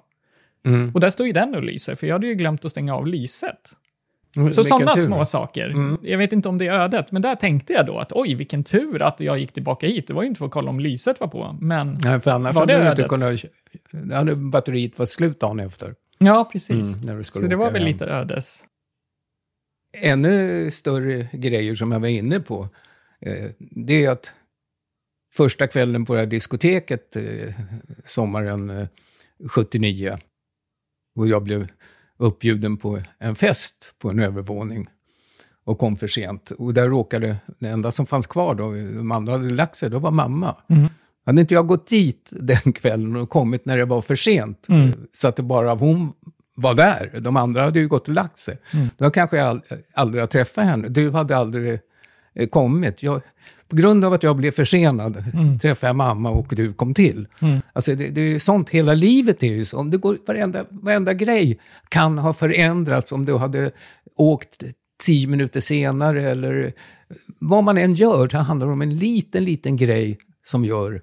Mm. 0.64 0.90
Och 0.94 1.00
där 1.00 1.10
står 1.10 1.26
ju 1.26 1.32
den 1.32 1.54
och 1.54 1.62
lyser, 1.62 1.94
för 1.94 2.06
jag 2.06 2.14
hade 2.14 2.26
ju 2.26 2.34
glömt 2.34 2.64
att 2.64 2.70
stänga 2.70 2.94
av 2.94 3.06
lyset. 3.06 3.76
Så 4.34 4.40
Vilken 4.40 4.64
sådana 4.64 4.96
små 4.96 5.24
saker. 5.24 5.70
Mm. 5.70 5.98
Jag 6.02 6.18
vet 6.18 6.32
inte 6.32 6.48
om 6.48 6.58
det 6.58 6.66
är 6.66 6.72
ödet, 6.72 7.12
men 7.12 7.22
där 7.22 7.34
tänkte 7.34 7.72
jag 7.72 7.86
då 7.86 7.98
att 7.98 8.12
oj, 8.12 8.34
vilken 8.34 8.64
tur 8.64 9.02
att 9.02 9.20
jag 9.20 9.38
gick 9.38 9.52
tillbaka 9.52 9.86
hit. 9.86 10.06
Det 10.06 10.14
var 10.14 10.22
ju 10.22 10.28
inte 10.28 10.38
för 10.38 10.46
att 10.46 10.52
kolla 10.52 10.70
om 10.70 10.80
lyset 10.80 11.20
var 11.20 11.28
på, 11.28 11.56
men 11.60 11.98
Nej, 12.04 12.20
för 12.20 12.30
annars 12.30 12.54
Var 12.54 12.62
hade 12.62 12.72
det 12.72 12.90
inte 12.90 13.02
ödet? 13.02 13.08
kunnat... 13.08 13.44
Då 14.08 14.14
hade 14.14 14.36
batteriet 14.36 14.98
varit 14.98 15.08
slut 15.08 15.40
dagen 15.40 15.60
efter. 15.60 15.94
Ja, 16.26 16.48
precis. 16.52 16.96
Mm, 16.96 17.24
Så 17.24 17.40
det 17.40 17.56
var 17.56 17.70
väl 17.70 17.82
hem. 17.82 17.92
lite 17.92 18.04
ödes. 18.04 18.64
Ännu 19.96 20.70
större 20.70 21.28
grejer 21.32 21.74
som 21.74 21.92
jag 21.92 22.00
var 22.00 22.08
inne 22.08 22.40
på, 22.40 22.68
eh, 23.20 23.50
det 23.58 24.04
är 24.04 24.10
att 24.10 24.34
första 25.34 25.66
kvällen 25.66 26.04
på 26.04 26.14
det 26.14 26.20
här 26.20 26.26
diskoteket 26.26 27.16
eh, 27.16 27.54
sommaren 28.04 28.70
eh, 28.70 28.88
79, 29.48 30.18
och 31.16 31.28
jag 31.28 31.42
blev 31.42 31.68
uppbjuden 32.16 32.76
på 32.76 33.02
en 33.18 33.34
fest 33.34 33.94
på 33.98 34.10
en 34.10 34.18
övervåning 34.18 34.88
och 35.64 35.78
kom 35.78 35.96
för 35.96 36.06
sent. 36.06 36.50
Och 36.50 36.74
där 36.74 36.88
råkade, 36.88 37.36
det 37.58 37.68
enda 37.68 37.90
som 37.90 38.06
fanns 38.06 38.26
kvar 38.26 38.54
då, 38.54 38.72
de 38.72 39.12
andra 39.12 39.32
hade 39.32 39.50
lagt 39.50 39.76
sig, 39.76 39.90
då 39.90 39.98
var 39.98 40.10
mamma. 40.10 40.56
Mhm. 40.66 40.88
Hade 41.24 41.40
inte 41.40 41.54
jag 41.54 41.66
gått 41.66 41.86
dit 41.86 42.32
den 42.40 42.72
kvällen 42.72 43.16
och 43.16 43.28
kommit 43.30 43.66
när 43.66 43.76
det 43.78 43.84
var 43.84 44.02
för 44.02 44.14
sent, 44.14 44.66
Mm. 44.68 44.92
så 45.12 45.28
att 45.28 45.36
det 45.36 45.42
bara 45.42 45.74
hon 45.74 46.12
var 46.54 46.74
där, 46.74 47.20
de 47.20 47.36
andra 47.36 47.64
hade 47.64 47.80
ju 47.80 47.88
gått 47.88 48.08
och 48.08 48.14
lagt 48.14 48.38
sig, 48.38 48.58
Mm. 48.74 48.88
då 48.96 49.10
kanske 49.10 49.36
jag 49.36 49.60
aldrig 49.94 50.22
har 50.22 50.26
träffat 50.26 50.64
henne. 50.64 50.88
Du 50.88 51.10
hade 51.10 51.36
aldrig 51.36 51.80
eh, 52.34 52.48
kommit. 52.48 53.02
Jag, 53.02 53.20
på 53.68 53.76
grund 53.76 54.04
av 54.04 54.12
att 54.12 54.22
jag 54.22 54.36
blev 54.36 54.50
försenad 54.50 55.24
Mm. 55.34 55.58
träffade 55.58 55.88
jag 55.88 55.96
mamma 55.96 56.30
och 56.30 56.46
du 56.50 56.72
kom 56.72 56.94
till. 56.94 57.26
Alltså 57.72 57.94
det, 57.94 58.08
det 58.08 58.20
är 58.20 58.38
sånt, 58.38 58.70
hela 58.70 58.94
livet 58.94 59.42
är 59.42 59.46
ju 59.52 59.64
så. 59.64 59.78
Om 59.78 59.90
det 59.90 59.96
går, 59.96 60.18
varenda, 60.26 60.64
varenda 60.70 61.12
grej 61.14 61.58
kan 61.88 62.18
ha 62.18 62.32
förändrats 62.32 63.12
om 63.12 63.24
du 63.24 63.36
hade 63.36 63.70
åkt 64.16 64.62
tio 65.04 65.26
minuter 65.26 65.60
senare 65.60 66.30
eller 66.30 66.72
vad 67.38 67.64
man 67.64 67.78
än 67.78 67.94
gör. 67.94 68.28
Det 68.28 68.38
handlar 68.38 68.66
om 68.66 68.82
en 68.82 68.96
liten, 68.96 69.44
liten 69.44 69.76
grej 69.76 70.18
som 70.44 70.64
gör 70.64 70.92
eh, 70.94 71.00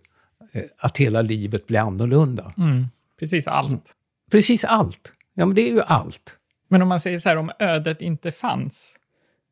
att 0.78 0.98
hela 0.98 1.22
livet 1.22 1.68
blir 1.68 1.80
annorlunda. 1.80 2.54
Mm. 2.58 2.86
Precis 3.20 3.48
allt. 3.48 3.94
Precis 4.32 4.64
allt. 4.64 5.14
Ja, 5.34 5.46
men 5.46 5.56
det 5.56 5.62
är 5.62 5.72
ju 5.72 5.82
allt. 5.82 6.36
Men 6.68 6.82
om 6.82 6.88
man 6.88 7.00
säger 7.00 7.18
så 7.18 7.30
här, 7.30 7.36
om 7.36 7.52
ödet 7.60 8.02
inte 8.02 8.32
fanns, 8.32 9.00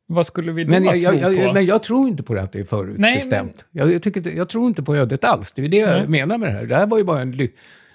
vad 0.05 0.25
skulle 0.25 0.51
vi 0.51 0.63
då 0.63 0.69
Men 0.69 0.83
jag, 0.83 0.93
tro 1.03 1.13
jag, 1.13 1.33
jag, 1.33 1.47
på? 1.47 1.53
men 1.53 1.65
jag 1.65 1.83
tror 1.83 2.07
inte 2.07 2.23
på 2.23 2.33
det 2.33 2.41
att 2.41 2.51
det 2.51 2.59
är 2.59 2.63
förutbestämt. 2.63 3.65
jag, 3.71 3.93
jag, 3.93 4.03
tycker, 4.03 4.31
jag 4.35 4.49
tror 4.49 4.67
inte 4.67 4.83
på 4.83 4.95
ödet 4.95 5.23
alls. 5.23 5.53
Det 5.53 5.61
är 5.61 5.69
det 5.69 5.77
jag 5.77 5.89
Nej. 5.89 6.07
menar 6.07 6.37
med 6.37 6.49
det 6.49 6.53
här. 6.53 6.65
Det 6.65 6.75
här 6.75 6.87
var 6.87 6.97
ju 6.97 7.03
bara 7.03 7.21
en, 7.21 7.31
ly, 7.31 7.49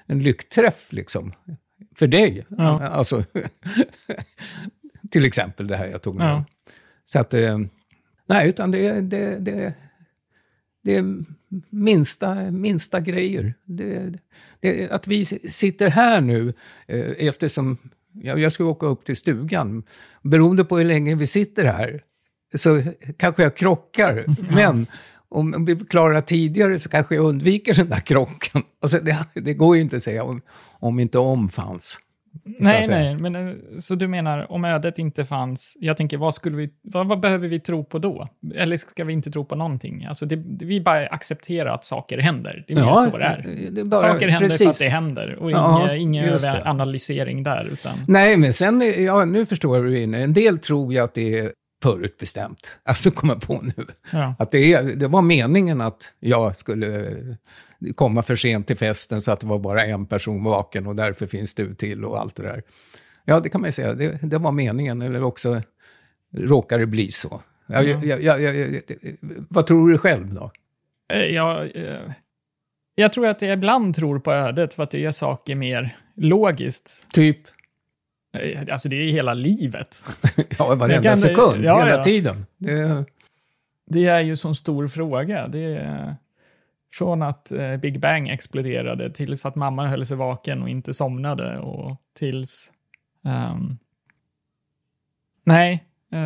en 0.06 0.20
lyckträff 0.20 0.92
liksom. 0.92 1.32
För 1.94 2.06
dig. 2.06 2.46
Ja. 2.48 2.88
Alltså, 2.88 3.24
till 5.10 5.24
exempel 5.24 5.66
det 5.66 5.76
här 5.76 5.86
jag 5.86 6.02
tog 6.02 6.14
med. 6.14 6.26
Ja. 6.26 6.44
Så 7.04 7.18
att, 7.18 7.34
eh, 7.34 7.58
nej, 8.26 8.48
utan 8.48 8.70
det, 8.70 9.00
det, 9.00 9.38
det, 9.38 9.74
det 10.82 10.96
är 10.96 11.24
minsta, 11.70 12.50
minsta 12.50 13.00
grejer. 13.00 13.54
Det, 13.64 14.12
det, 14.60 14.90
att 14.90 15.06
vi 15.06 15.24
sitter 15.24 15.88
här 15.88 16.20
nu, 16.20 16.52
eh, 16.86 17.28
eftersom 17.28 17.78
Jag, 18.22 18.38
jag 18.38 18.52
ska 18.52 18.64
åka 18.64 18.86
upp 18.86 19.04
till 19.04 19.16
stugan. 19.16 19.82
Beroende 20.22 20.64
på 20.64 20.78
hur 20.78 20.84
länge 20.84 21.14
vi 21.14 21.26
sitter 21.26 21.64
här 21.64 22.02
så 22.54 22.82
kanske 23.16 23.42
jag 23.42 23.56
krockar. 23.56 24.24
Men 24.54 24.86
om 25.28 25.64
vi 25.64 25.76
klarar 25.76 26.20
tidigare 26.20 26.78
så 26.78 26.88
kanske 26.88 27.14
jag 27.14 27.24
undviker 27.24 27.74
den 27.74 27.88
där 27.88 28.00
krocken. 28.00 28.62
Alltså 28.80 28.98
det, 28.98 29.26
det 29.34 29.54
går 29.54 29.76
ju 29.76 29.82
inte 29.82 29.96
att 29.96 30.02
säga 30.02 30.24
om, 30.24 30.42
om 30.80 30.98
inte 31.00 31.18
om 31.18 31.48
fanns. 31.48 32.00
Nej, 32.44 32.86
säga. 32.86 32.98
nej, 32.98 33.16
men 33.16 33.36
eh, 33.48 33.54
så 33.78 33.94
du 33.94 34.08
menar 34.08 34.52
om 34.52 34.64
ödet 34.64 34.98
inte 34.98 35.24
fanns, 35.24 35.76
jag 35.80 35.96
tänker 35.96 36.16
vad 36.16 36.34
skulle 36.34 36.56
vi, 36.56 36.70
vad, 36.82 37.08
vad 37.08 37.20
behöver 37.20 37.48
vi 37.48 37.60
tro 37.60 37.84
på 37.84 37.98
då? 37.98 38.28
Eller 38.54 38.76
ska 38.76 39.04
vi 39.04 39.12
inte 39.12 39.30
tro 39.30 39.44
på 39.44 39.56
någonting? 39.56 40.04
Alltså 40.04 40.26
det, 40.26 40.36
det, 40.36 40.64
vi 40.64 40.80
bara 40.80 41.06
accepterar 41.06 41.74
att 41.74 41.84
saker 41.84 42.18
händer. 42.18 42.64
Det 42.66 42.72
är 42.72 42.76
mer 42.84 43.10
så 43.10 43.18
det 43.18 43.24
är. 43.24 43.46
det 43.70 43.80
är 43.80 43.84
bara- 43.84 44.00
saker 44.00 44.28
händer 44.28 44.38
för 44.48 44.54
att 44.54 44.60
precis. 44.60 44.78
det 44.78 44.88
händer 44.88 45.34
och 45.34 45.50
Ja, 45.50 45.94
ingen 45.94 46.24
det. 46.36 46.62
analysering 46.64 47.42
där. 47.42 47.68
Utan, 47.72 47.98
Nej, 48.08 48.36
men 48.36 48.52
sen, 48.52 49.04
ja, 49.04 49.24
nu 49.24 49.46
förstår 49.46 49.76
jag 49.76 49.84
hur 49.84 49.90
du. 49.90 50.16
En 50.16 50.32
del 50.32 50.58
tror 50.58 50.92
ju 50.92 50.98
att 50.98 51.14
det 51.14 51.38
är 51.38 51.52
förutbestämt. 51.82 52.78
Alltså, 52.84 53.10
kommer 53.10 53.34
på 53.34 53.60
nu. 53.62 53.84
ja. 54.12 54.34
Att 54.38 54.50
det, 54.50 54.72
är, 54.72 54.82
det 54.82 55.08
var 55.08 55.22
meningen 55.22 55.80
att 55.80 56.14
jag 56.20 56.56
skulle 56.56 57.06
komma 57.94 58.22
för 58.22 58.36
sent 58.36 58.66
till 58.66 58.76
festen 58.76 59.22
så 59.22 59.30
att 59.32 59.40
det 59.40 59.46
var 59.46 59.58
bara 59.58 59.84
en 59.84 60.06
person 60.06 60.44
vaken 60.44 60.86
och 60.86 60.96
därför 60.96 61.26
finns 61.26 61.54
du 61.54 61.74
till 61.74 62.04
och 62.04 62.20
allt 62.20 62.36
det 62.36 62.42
där. 62.42 62.62
Ja, 63.24 63.40
det 63.40 63.48
kan 63.48 63.60
man 63.60 63.68
ju 63.68 63.72
säga. 63.72 63.94
Det, 63.94 64.18
det 64.22 64.38
var 64.38 64.52
meningen, 64.52 65.02
eller 65.02 65.22
också 65.22 65.62
råkar 66.36 66.78
det 66.78 66.86
bli 66.86 67.10
så. 67.12 67.42
Jag, 67.66 67.84
jag, 68.04 68.22
jag, 68.22 68.42
jag, 68.42 68.80
vad 69.48 69.66
tror 69.66 69.88
du 69.90 69.98
själv 69.98 70.34
då? 70.34 70.50
Eh, 71.12 71.18
Jag, 71.20 71.76
eh, 71.76 72.00
jag 72.94 73.12
tror 73.12 73.26
att 73.26 73.42
jag 73.42 73.52
ibland 73.52 73.94
tror 73.96 74.18
på 74.18 74.32
ödet 74.32 74.74
för 74.74 74.82
att 74.82 74.90
det 74.90 74.98
gör 75.00 75.10
saker 75.10 75.54
mer 75.54 75.96
logiskt. 76.16 77.06
Typ, 77.12 77.38
Eh, 78.38 78.62
Alltså 78.72 78.88
det 78.88 78.96
är 78.96 79.10
hela 79.10 79.34
livet. 79.34 80.04
ja, 80.58 80.74
varenda 80.74 81.02
kan- 81.02 81.16
sekund, 81.16 81.64
ja, 81.64 81.78
hela 81.84 81.96
ja. 81.96 82.04
tiden. 82.04 82.46
Det, 82.58 83.04
Det 83.86 84.06
är 84.06 84.20
ju 84.20 84.36
så 84.36 84.54
stor 84.54 84.88
fråga. 84.88 85.48
Det 85.48 85.58
är 85.76 86.16
från 86.92 87.22
att 87.22 87.52
eh, 87.52 87.76
Big 87.76 88.00
Bang 88.00 88.28
exploderade 88.28 89.10
tills 89.10 89.46
att 89.46 89.54
mamma 89.56 89.86
höll 89.86 90.06
sig 90.06 90.16
vaken 90.16 90.62
och 90.62 90.68
inte 90.68 90.94
somnade 90.94 91.58
och 91.58 91.96
tills... 92.18 92.70
ehm, 93.24 93.78
nej. 95.44 95.84
eh, 96.12 96.20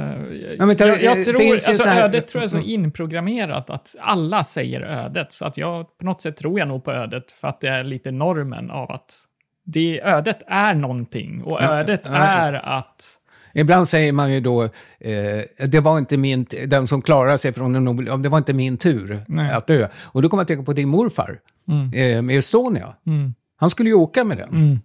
Ja, 0.58 0.66
men 0.66 0.76
jag, 0.78 1.02
jag 1.02 1.24
tror, 1.24 1.50
alltså, 1.50 1.74
så 1.74 1.88
här- 1.88 2.02
ödet 2.04 2.28
tror 2.28 2.40
jag 2.42 2.44
är 2.44 2.48
så 2.48 2.60
inprogrammerat 2.60 3.70
att 3.70 3.96
alla 4.00 4.44
säger 4.44 4.80
ödet. 4.80 5.32
Så 5.32 5.46
att 5.46 5.56
jag, 5.56 5.98
på 5.98 6.04
något 6.04 6.20
sätt 6.20 6.36
tror 6.36 6.58
jag 6.58 6.68
nog 6.68 6.84
på 6.84 6.92
ödet 6.92 7.32
för 7.32 7.48
att 7.48 7.60
det 7.60 7.68
är 7.68 7.84
lite 7.84 8.10
normen 8.10 8.70
av 8.70 8.90
att 8.90 9.12
det, 9.64 10.00
ödet 10.00 10.42
är 10.46 10.74
någonting 10.74 11.42
och 11.42 11.58
Ja, 11.62 11.72
ödet 11.78 12.00
ja. 12.04 12.10
är 12.16 12.52
att... 12.52 13.04
Ibland 13.58 13.88
säger 13.88 14.12
man 14.12 14.32
ju 14.32 14.40
då, 14.40 14.62
eh, 14.98 15.42
det 15.66 15.80
var 15.80 15.98
inte 15.98 16.16
min, 16.16 16.46
den 16.66 16.86
som 16.86 17.02
klarade 17.02 17.38
sig 17.38 17.52
från 17.52 17.74
en 17.74 17.88
obel- 17.88 18.22
det 18.22 18.28
var 18.28 18.38
inte 18.38 18.52
min 18.52 18.76
tur 18.76 19.24
Nej. 19.28 19.52
att 19.52 19.66
dö. 19.66 19.88
Och 19.96 20.22
då 20.22 20.28
kommer 20.28 20.40
jag 20.40 20.44
att 20.44 20.48
tänka 20.48 20.62
på 20.64 20.72
din 20.72 20.88
morfar 20.88 21.38
Mm. 21.68 21.92
eh, 22.16 22.22
med 22.22 22.38
Estonia. 22.38 22.94
Mm, 23.06 23.34
Han 23.56 23.70
skulle 23.70 23.88
ju 23.88 23.94
åka 23.94 24.24
med 24.24 24.36
den. 24.38 24.48
mm, 24.48 24.78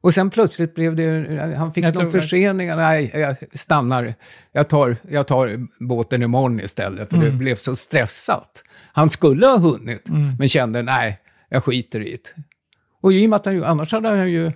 Och 0.00 0.14
sen 0.14 0.30
plötsligt 0.30 0.74
blev 0.74 0.96
det, 0.96 1.54
han 1.58 1.72
fick 1.72 1.84
Jag 1.84 1.94
någon 1.94 2.10
försening. 2.12 2.68
Nej, 2.68 3.10
jag 3.14 3.36
stannar, 3.52 4.14
jag 4.52 4.68
tar, 4.68 4.96
jag 5.10 5.26
tar 5.26 5.66
båten 5.88 6.22
imorgon 6.22 6.60
istället, 6.60 7.10
för 7.10 7.16
det 7.16 7.26
Mm. 7.26 7.38
blev 7.38 7.54
så 7.54 7.74
stressat. 7.74 8.64
Han 8.92 9.10
skulle 9.10 9.46
ha 9.46 9.58
hunnit, 9.58 10.08
Mm. 10.08 10.36
men 10.38 10.48
kände 10.48 10.82
nej, 10.82 11.18
jag 11.48 11.64
skiter 11.64 12.00
i 12.06 12.10
det. 12.10 12.34
Och 13.02 13.12
i 13.12 13.26
och 13.26 13.30
med 13.30 13.36
att 13.36 13.46
han 13.46 13.54
ju, 13.54 13.64
annars 13.64 13.92
hade 13.92 14.08
han 14.08 14.30
ju 14.30 14.52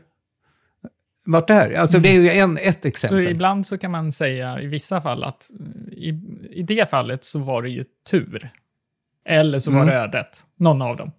varit 1.32 1.48
där. 1.48 1.72
Alltså 1.72 1.98
det 1.98 2.08
är 2.08 2.12
ju 2.20 2.30
en, 2.30 2.58
ett 2.58 2.82
Så 2.82 2.88
exempel. 2.88 3.28
ibland 3.28 3.66
så 3.66 3.78
kan 3.78 3.90
man 3.90 4.12
säga 4.12 4.60
i 4.60 4.66
vissa 4.66 5.00
fall 5.00 5.24
att 5.24 5.50
i, 5.92 6.08
i 6.50 6.62
det 6.62 6.90
fallet 6.90 7.24
så 7.24 7.38
var 7.38 7.62
det 7.62 7.68
ju 7.70 7.84
tur. 8.10 8.50
Eller 9.24 9.58
så 9.58 9.70
var 9.70 9.82
Mm. 9.82 9.94
det 9.94 10.00
ödet. 10.00 10.46
Någon 10.56 10.82
av 10.82 10.96
dem. 10.96 11.12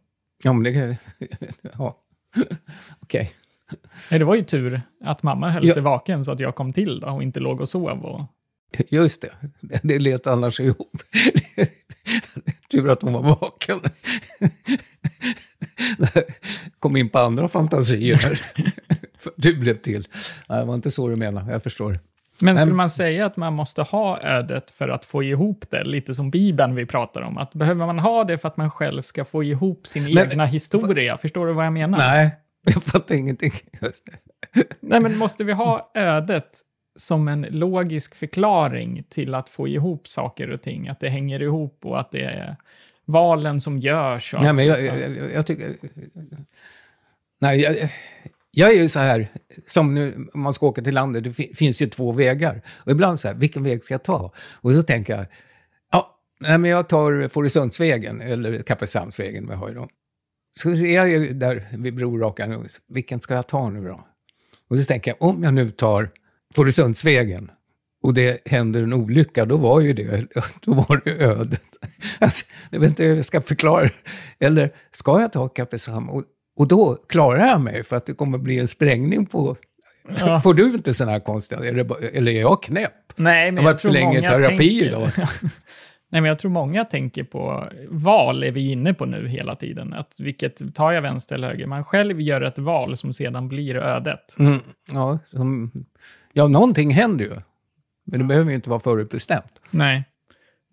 Ja, 0.43 0.54
men 0.54 0.63
det... 0.74 0.98
Ja. 1.78 1.98
Okej. 3.00 3.32
Nej, 4.12 4.19
det 4.19 4.26
var 4.26 4.36
ju 4.36 4.43
tur 4.43 4.82
att 5.04 5.24
mamma 5.24 5.50
höll 5.50 5.67
Ja. 5.67 5.74
sig 5.74 5.84
vaken 5.84 6.26
så 6.26 6.32
att 6.32 6.39
jag 6.39 6.56
kom 6.56 6.74
till 6.74 7.00
då 7.00 7.08
och 7.08 7.24
inte 7.24 7.39
låg 7.39 7.62
och 7.62 7.69
sov. 7.69 8.06
Och... 8.06 8.26
Just 8.89 9.22
det. 9.22 9.32
Det 9.84 10.00
lät 10.00 10.28
annars 10.28 10.60
ihop. 10.60 11.02
Tur 12.72 12.89
att 12.89 13.02
hon 13.02 13.13
var 13.13 13.22
vaken. 13.24 13.80
Kom 16.80 16.95
in 16.98 17.10
på 17.10 17.19
andra 17.19 17.48
fantasier 17.48 18.17
här. 18.17 18.39
Du 19.36 19.58
blev 19.58 19.74
till. 19.78 20.08
Nej, 20.50 20.60
det 20.60 20.66
var 20.66 20.76
inte 20.76 20.92
så 20.92 21.08
du 21.08 21.16
menade. 21.16 21.52
Jag 21.52 21.64
förstår. 21.64 22.00
Men 22.42 22.58
skulle 22.58 22.74
man 22.74 22.90
säga 22.90 23.26
att 23.26 23.38
man 23.38 23.54
måste 23.54 23.82
ha 23.82 24.22
ödet 24.22 24.72
för 24.72 24.90
att 24.90 25.06
få 25.06 25.24
ihop 25.24 25.66
det? 25.70 25.84
Lite 25.84 26.16
som 26.16 26.32
Bibeln 26.32 26.76
vi 26.76 26.86
pratar 26.86 27.22
om. 27.22 27.38
Att 27.38 27.54
behöver 27.54 27.86
man 27.86 28.00
ha 28.00 28.24
det 28.24 28.38
för 28.38 28.48
att 28.48 28.58
man 28.58 28.72
själv 28.72 29.02
ska 29.02 29.26
få 29.26 29.44
ihop 29.44 29.88
sin 29.88 30.04
Men- 30.04 30.18
egna 30.32 30.46
historia? 30.46 31.18
Förstår 31.18 31.48
du 31.48 31.54
vad 31.54 31.66
jag 31.66 31.74
menar? 31.74 31.98
Nej, 31.98 32.32
jag 32.62 32.84
fattar 32.84 33.16
ingenting. 33.16 33.52
Nej, 34.80 35.00
men 35.00 35.18
måste 35.18 35.44
vi 35.44 35.54
ha 35.54 35.92
ödet 35.94 36.50
som 36.96 37.28
en 37.28 37.42
logisk 37.50 38.16
förklaring 38.16 39.04
till 39.10 39.36
att 39.36 39.50
få 39.50 39.68
ihop 39.68 40.08
saker 40.08 40.50
och 40.52 40.62
ting? 40.62 40.88
Att 40.88 41.00
det 41.00 41.10
hänger 41.10 41.42
ihop 41.42 41.86
och 41.86 42.00
att 42.00 42.12
det 42.12 42.24
är 42.24 42.56
valen 43.06 43.62
som 43.62 43.80
görs? 43.80 44.34
Nej, 44.42 44.54
men 44.54 44.66
jag, 44.66 44.84
jag, 44.84 45.00
jag, 45.00 45.34
jag 45.34 45.46
tycker... 45.48 45.76
Nej, 47.42 47.60
jag, 47.62 47.90
jag 48.60 48.72
är 48.72 48.76
ju 48.76 48.88
så 48.88 49.00
här, 49.00 49.28
som 49.65 49.93
nu, 49.95 50.28
om 50.34 50.41
man 50.41 50.54
ska 50.54 50.67
åka 50.67 50.82
till 50.82 50.93
landet, 50.93 51.24
det 51.24 51.34
finns 51.34 51.82
ju 51.82 51.88
två 51.88 52.12
vägar. 52.12 52.62
Och 52.86 52.91
ibland 52.91 53.19
så 53.19 53.28
här, 53.28 53.36
vilken 53.36 53.63
väg 53.63 53.84
ska 53.84 53.93
jag 53.93 54.04
ta? 54.04 54.34
Och 54.62 54.74
så 54.74 54.84
tänker 54.84 55.15
jag, 55.17 55.26
ja, 55.91 56.19
nej, 56.39 56.58
men 56.58 56.72
jag 56.72 56.89
tar 56.89 57.28
Fårösundsvägen, 57.28 58.22
eller 58.22 58.62
Kappelshamnsvägen 58.62 59.48
vad 59.48 59.56
jag 59.56 59.60
har 59.60 59.69
ju 59.69 59.76
då. 59.76 59.89
Så 60.52 60.69
är 60.69 60.95
jag 60.95 61.10
ju 61.10 61.34
där 61.34 61.67
vid 61.78 61.95
brorakan, 61.95 62.67
vilken 62.88 63.22
ska 63.22 63.34
jag 63.34 63.48
ta 63.48 63.69
nu 63.69 63.88
då? 63.88 64.08
Och 64.69 64.80
så 64.80 64.86
tänker 64.86 65.12
jag, 65.12 65.30
om 65.30 65.43
jag 65.43 65.54
nu 65.54 65.69
tar 65.69 66.10
Fårösundsvägen, 66.56 67.52
och 68.04 68.13
det 68.13 68.48
händer 68.48 68.84
en 68.84 68.93
olycka, 68.93 69.45
då 69.45 69.58
var 69.58 69.80
ju 69.80 69.93
det, 69.93 70.28
då 70.62 70.74
var 70.74 71.02
det 71.06 71.12
ödet. 71.12 71.62
Alltså, 72.19 72.45
jag 72.72 72.80
vet 72.80 72.89
inte 72.89 73.04
hur 73.04 73.15
jag 73.15 73.26
ska 73.26 73.41
förklara 73.41 73.84
det. 73.84 74.45
Eller 74.45 74.76
ska 74.91 75.22
jag 75.22 75.34
ta 75.34 75.50
Kappelshamn? 75.50 76.24
Och, 76.60 76.67
då 76.67 76.95
klarar 76.95 77.48
jag 77.48 77.62
mig 77.62 77.84
för 77.84 77.95
att 77.95 78.06
det 78.06 78.13
kommer 78.13 78.38
bli 78.38 78.60
en 78.60 78.67
sprängning 78.67 79.26
på... 79.26 79.58
Ja. 80.19 80.41
Får 80.43 80.54
du 80.54 80.65
inte 80.65 80.93
sådana 80.93 81.12
här 81.12 81.19
konstiga... 81.19 81.62
Eller, 81.63 82.28
är 82.28 82.41
jag 82.41 82.63
knäpp? 82.63 82.93
Nej, 83.15 83.52
men 83.52 83.56
Jag 83.56 83.63
har 83.63 83.74
varit 83.74 83.82
för 83.82 83.88
tror 83.88 83.93
länge 83.93 84.17
i 84.17 84.22
många 84.22 84.30
terapi 84.30 84.58
tänker... 84.58 84.88
idag. 84.88 85.12
Nej, 86.12 86.22
men 86.22 86.26
jag 86.26 86.39
tror 86.39 86.52
många 86.52 86.86
tänker 86.86 87.24
på 87.24 87.69
val 87.89 88.43
är 88.43 88.52
vi 88.52 88.72
inne 88.72 88.93
på 88.93 89.06
nu 89.06 89.28
hela 89.28 89.56
tiden. 89.56 89.93
Att 89.93 90.19
vilket 90.19 90.76
tar 90.76 90.91
jag 90.91 91.02
vänster 91.02 91.36
eller 91.36 91.48
höger? 91.48 91.67
Man 91.67 91.84
själv 91.84 92.22
gör 92.22 92.41
ett 92.41 92.60
val 92.60 92.98
som 92.98 93.13
sedan 93.13 93.48
blir 93.48 93.76
ödet. 93.76 94.36
Mm, 94.39 94.60
ja, 94.91 95.19
som, 95.32 95.72
ja, 96.34 96.48
någonting 96.48 96.91
händer 96.91 97.26
ju. 97.26 97.36
Men 98.06 98.19
det 98.19 98.26
behöver 98.26 98.50
ju 98.50 98.56
inte 98.56 98.69
vara 98.69 98.80
förutbestämt. 98.80 99.62
Nej. 99.72 100.04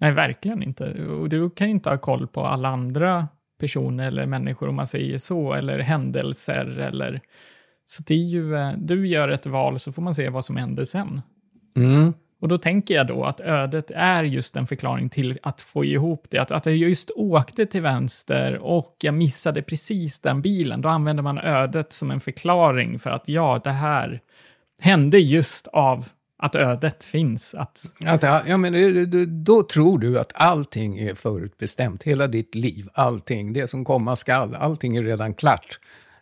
Nej, 0.01 0.12
verkligen 0.12 0.62
inte. 0.62 1.05
Och 1.05 1.29
du 1.29 1.51
kan 1.51 1.66
ju 1.66 1.75
inte 1.75 1.90
ha 1.90 1.99
koll 1.99 2.27
på 2.27 2.46
alla 2.46 2.68
andra 2.68 3.29
personer 3.59 4.07
eller 4.07 4.27
människor, 4.27 4.69
om 4.69 4.75
man 4.75 4.87
säger 4.87 5.19
så, 5.19 5.53
eller 5.53 5.79
händelser 5.79 6.79
eller... 6.79 7.21
Så 7.88 8.03
det 8.07 8.14
är 8.14 8.19
ju, 8.19 8.57
eh, 8.57 8.73
du 8.79 9.09
gör 9.09 9.29
ett 9.29 9.47
val 9.47 9.79
så 9.79 9.92
får 9.92 10.03
man 10.03 10.14
se 10.14 10.29
vad 10.29 10.45
som 10.45 10.57
händer 10.57 10.85
sen. 10.85 11.21
Mm. 11.77 12.12
Och 12.40 12.49
då 12.49 12.59
tänker 12.59 12.95
jag 12.95 13.07
då 13.07 13.25
att 13.25 13.40
ödet 13.40 13.90
är 13.95 14.25
just 14.25 14.57
en 14.57 14.66
förklaring 14.66 15.09
till 15.09 15.38
att 15.42 15.61
få 15.61 15.85
ihop 15.85 16.27
det. 16.31 16.38
Att, 16.38 16.53
att 16.53 16.66
jag 16.66 16.77
just 16.77 17.11
åkte 17.11 17.66
till 17.66 17.83
vänster 17.83 18.59
och 18.59 18.97
jag 19.03 19.14
missade 19.14 19.62
precis 19.62 20.21
den 20.21 20.42
bilen. 20.42 20.81
Då 20.81 20.88
använder 20.88 21.23
man 21.23 21.38
ödet 21.38 21.92
som 21.92 22.11
en 22.11 22.21
förklaring 22.21 22.99
för 22.99 23.11
att 23.11 23.29
ja, 23.29 23.61
det 23.64 23.71
här 23.71 24.21
hände 24.81 25.19
just 25.19 25.66
av 25.66 26.09
att 26.38 26.55
ödet 26.55 27.05
finns. 27.05 27.55
Att, 27.55 27.83
Att, 28.07 28.22
ja, 28.22 28.57
men 28.57 29.44
då 29.44 29.62
tror 29.62 29.99
du 29.99 30.18
att 30.18 30.33
allting 30.35 30.99
är 30.99 31.14
förutbestämt. 31.14 32.03
Hela 32.03 32.27
ditt 32.27 32.55
liv, 32.55 32.88
allting, 32.94 33.53
det 33.53 33.70
som 33.70 33.85
komma 33.85 34.16
skall, 34.16 34.55
allting 34.55 34.96
är 34.96 35.03
redan 35.03 35.35
klart. 35.35 35.79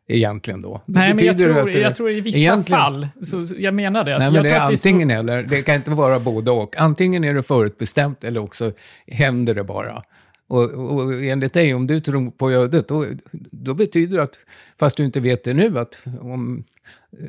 Egentligen 0.07 0.63
då. 0.63 0.81
Det 0.87 1.01
nej, 1.01 1.15
men 1.15 1.25
jag 1.27 1.39
tror, 1.39 1.65
det- 1.73 1.79
jag 1.79 1.95
tror 1.95 2.11
i 2.11 2.21
vissa 2.21 2.39
egentligen- 2.39 2.81
fall, 2.81 3.09
så, 3.23 3.47
jag 3.59 3.75
menar 3.75 4.05
det. 4.05 4.15
Att 4.15 4.19
Nej, 4.19 4.27
jag 4.27 4.33
men 4.33 4.43
det 4.43 4.49
tror 4.49 4.59
är 4.59 4.63
att 4.63 4.69
det 4.69 4.75
är 4.75 4.77
så- 4.77 4.89
antingen 4.89 5.11
eller. 5.11 5.43
Det 5.43 5.63
kan 5.63 5.75
inte 5.75 5.91
vara 5.91 6.19
både 6.21 6.51
och. 6.51 6.77
Antingen 6.79 7.25
är 7.25 7.35
det 7.35 7.43
förutbestämt 7.43 8.25
eller 8.25 8.41
också 8.41 8.73
händer 9.07 9.55
det 9.55 9.65
bara. 9.65 10.03
Och, 10.47 10.71
och 10.71 11.25
enligt 11.25 11.53
dig, 11.53 11.75
om 11.75 11.87
du 11.87 12.01
tror 12.01 12.31
på 12.31 12.51
ödet, 12.51 12.89
då, 12.89 13.07
då 13.51 13.75
betyder 13.75 14.17
det 14.17 14.23
att, 14.23 14.39
fast 14.79 14.97
du 14.97 15.05
inte 15.05 15.21
vet 15.21 15.45
det 15.45 15.55
nu, 15.55 15.79
att 15.79 16.05
om 16.21 16.65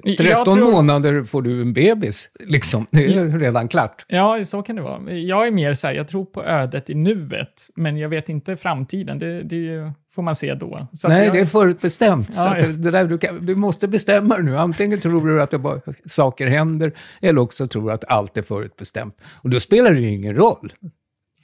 13 0.04 0.26
Jag 0.26 0.46
tror- 0.46 0.72
månader 0.72 1.24
får 1.24 1.42
du 1.42 1.62
en 1.62 1.74
bebis. 1.74 2.32
Liksom. 2.40 2.88
Det 2.92 3.06
är 3.06 3.40
redan 3.40 3.68
klart. 3.68 4.06
Ja, 4.08 4.44
så 4.44 4.62
kan 4.62 4.76
det 4.76 4.82
vara. 4.82 5.12
Jag 5.12 5.48
är 5.48 5.52
mer 5.52 5.74
så 5.74 5.88
här, 5.88 5.94
jag 5.94 6.08
tror 6.08 6.26
på 6.26 6.44
ödet 6.44 6.90
i 6.90 6.94
nuet, 6.96 7.70
men 7.76 7.98
jag 7.98 8.10
vet 8.10 8.30
inte 8.30 8.56
framtiden. 8.56 9.20
Det, 9.20 9.44
det 9.44 9.92
får 10.16 10.22
man 10.22 10.36
se 10.36 10.54
då. 10.54 10.88
Så 10.94 11.08
Nej, 11.08 11.26
jag, 11.26 11.36
det 11.36 11.40
är 11.40 11.46
förutbestämt. 11.46 12.30
Ja, 12.36 12.44
så 12.44 12.50
att 12.50 12.62
ja. 12.62 12.68
det, 12.68 12.92
där, 12.92 13.06
du, 13.06 13.18
kan, 13.18 13.46
du 13.46 13.56
måste 13.56 13.88
bestämma 13.88 14.38
nu. 14.38 14.58
Antingen 14.58 15.00
tror 15.00 15.28
du 15.28 15.42
att 15.42 15.52
det 15.52 15.58
bara, 15.60 15.82
saker 16.06 16.48
händer, 16.48 16.92
eller 17.22 17.42
också 17.42 17.68
tror 17.68 17.88
du 17.88 17.94
att 17.94 18.12
allt 18.12 18.38
är 18.38 18.42
förutbestämt. 18.42 19.22
Och 19.42 19.50
då 19.50 19.60
spelar 19.60 19.92
det 19.94 20.00
ju 20.00 20.08
ingen 20.08 20.36
roll. 20.36 20.74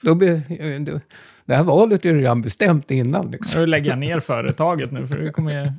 Då 0.02 0.16
be, 0.16 0.42
då, 0.80 1.00
det 1.46 1.56
här 1.56 1.64
valet 1.64 2.06
är 2.06 2.14
redan 2.14 2.42
bestämt 2.42 2.92
innan. 2.92 3.32
Liksom. 3.32 3.62
Nu 3.62 3.68
lägger 3.68 3.90
jag 3.90 4.00
ner 4.00 4.20
företaget 4.20 4.92
nu, 4.92 5.08
för 5.08 5.18
det 5.18 5.32
kommer... 5.32 5.74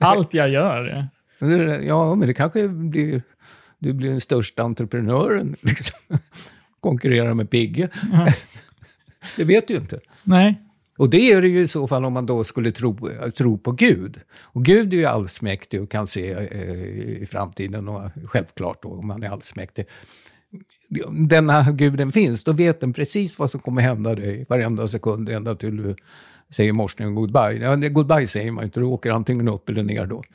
Allt 0.00 0.34
jag 0.34 0.48
gör. 0.48 1.08
Ja, 1.82 2.14
men 2.14 2.28
det 2.28 2.34
kanske 2.34 2.68
blir... 2.68 3.22
Du 3.78 3.92
blir 3.92 4.10
den 4.10 4.20
största 4.20 4.62
entreprenören. 4.62 5.56
Liksom. 5.60 5.98
Konkurrera 6.80 7.34
med 7.34 7.50
Pigge. 7.50 7.88
det 9.36 9.44
vet 9.44 9.68
du 9.68 9.74
ju 9.74 9.80
inte. 9.80 10.00
Nej. 10.22 10.60
Och 10.96 11.10
det 11.10 11.32
är 11.32 11.40
det 11.40 11.48
ju 11.48 11.60
i 11.60 11.66
så 11.66 11.88
fall 11.88 12.04
om 12.04 12.12
man 12.12 12.26
då 12.26 12.44
skulle 12.44 12.72
tro, 12.72 13.10
tro 13.36 13.58
på 13.58 13.72
Gud. 13.72 14.20
Och 14.42 14.64
Gud 14.64 14.94
är 14.94 14.98
ju 14.98 15.04
allsmäktig 15.04 15.82
och 15.82 15.90
kan 15.90 16.06
se 16.06 16.32
eh, 16.32 17.22
i 17.22 17.26
framtiden, 17.28 17.88
och 17.88 18.10
självklart 18.26 18.82
då, 18.82 18.88
om 18.88 19.10
han 19.10 19.22
är 19.22 19.28
allsmäktig. 19.28 19.86
Denna 21.28 21.72
guden 21.72 22.10
finns, 22.10 22.44
då 22.44 22.52
vet 22.52 22.80
den 22.80 22.92
precis 22.92 23.38
vad 23.38 23.50
som 23.50 23.60
kommer 23.60 23.82
hända 23.82 24.14
dig 24.14 24.46
varenda 24.48 24.86
sekund, 24.86 25.28
ända 25.28 25.54
till 25.54 25.76
du 25.76 25.96
säger 26.50 26.72
morsning 26.72 27.08
och 27.08 27.14
goodbye. 27.14 27.52
Ja, 27.52 27.76
goodbye 27.76 28.26
säger 28.26 28.52
man 28.52 28.64
inte, 28.64 28.80
du 28.80 28.86
åker 28.86 29.10
antingen 29.10 29.48
upp 29.48 29.68
eller 29.68 29.82
ner 29.82 30.06
då. 30.06 30.22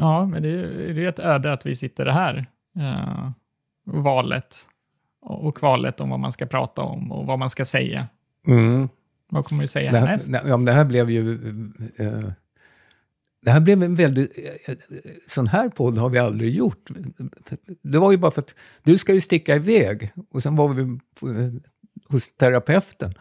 Ja, 0.00 0.26
men 0.26 0.42
det 0.42 0.48
är 0.48 0.98
är 0.98 1.08
ett 1.08 1.18
öde 1.18 1.52
att 1.52 1.66
vi 1.66 1.76
sitter 1.76 2.06
här. 2.06 2.46
Uh, 2.76 3.30
valet 3.84 4.56
och 5.20 5.56
kvalet 5.56 6.00
om 6.00 6.10
vad 6.10 6.20
man 6.20 6.32
ska 6.32 6.46
prata 6.46 6.82
om 6.82 7.12
och 7.12 7.26
vad 7.26 7.38
man 7.38 7.50
ska 7.50 7.64
säga. 7.64 8.08
Mm. 8.46 8.88
Vad 9.28 9.44
kommer 9.44 9.62
du 9.62 9.68
säga 9.68 9.92
Det 9.92 9.98
här, 9.98 10.06
härnäst? 10.06 10.30
ja, 10.32 10.56
men 10.56 10.64
det 10.64 10.72
här 10.72 10.84
blev 10.84 11.10
ju... 11.10 11.34
Eh, 11.96 12.30
det 13.42 13.50
här 13.50 13.60
blev 13.60 13.82
en 13.82 13.94
väldigt... 13.94 14.38
Eh, 14.66 14.74
sån 15.28 15.46
här 15.46 15.68
podd 15.68 15.98
har 15.98 16.08
vi 16.08 16.18
aldrig 16.18 16.54
gjort. 16.54 16.90
Det 17.82 17.98
var 17.98 18.10
ju 18.10 18.16
bara 18.18 18.30
för 18.30 18.42
att 18.42 18.54
du 18.82 18.98
ska 18.98 19.14
ju 19.14 19.20
sticka 19.20 19.56
iväg. 19.56 20.12
Och 20.30 20.42
sen 20.42 20.56
var 20.56 20.68
vi 20.68 20.98
på, 21.20 21.28
eh, 21.28 21.50
hos 22.08 22.36
terapeuten. 22.36 23.14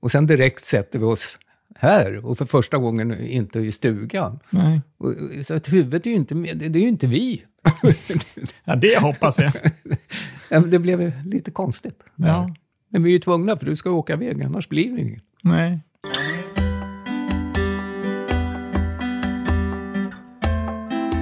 Och 0.00 0.10
sen 0.10 0.26
direkt 0.26 0.64
sätter 0.64 0.98
vi 0.98 1.04
oss 1.04 1.38
här. 1.76 2.26
Och 2.26 2.38
för 2.38 2.44
första 2.44 2.78
gången 2.78 3.20
inte 3.20 3.60
i 3.60 3.72
stugan. 3.72 4.38
Nej. 4.50 4.80
Och, 4.98 5.14
så 5.42 5.54
att 5.54 5.72
huvudet 5.72 6.06
är 6.06 6.10
ju 6.10 6.16
inte 6.16 6.34
med. 6.34 6.58
Det 6.58 6.78
är 6.78 6.82
ju 6.82 6.88
inte 6.88 7.06
vi. 7.06 7.44
Ja, 8.64 8.76
det 8.76 8.98
hoppas 8.98 9.38
jag. 9.38 9.52
Ja, 10.50 10.60
det 10.60 10.78
blev 10.78 11.26
lite 11.26 11.50
konstigt. 11.50 12.04
Ja. 12.16 12.54
Men 12.88 13.02
vi 13.02 13.10
är 13.10 13.12
ju 13.12 13.18
tvungna, 13.18 13.56
för 13.56 13.66
du 13.66 13.76
ska 13.76 13.90
åka 13.90 14.12
iväg, 14.12 14.42
annars 14.42 14.68
blir 14.68 14.92
det 14.92 15.00
inget. 15.00 15.22
Nej. 15.42 15.80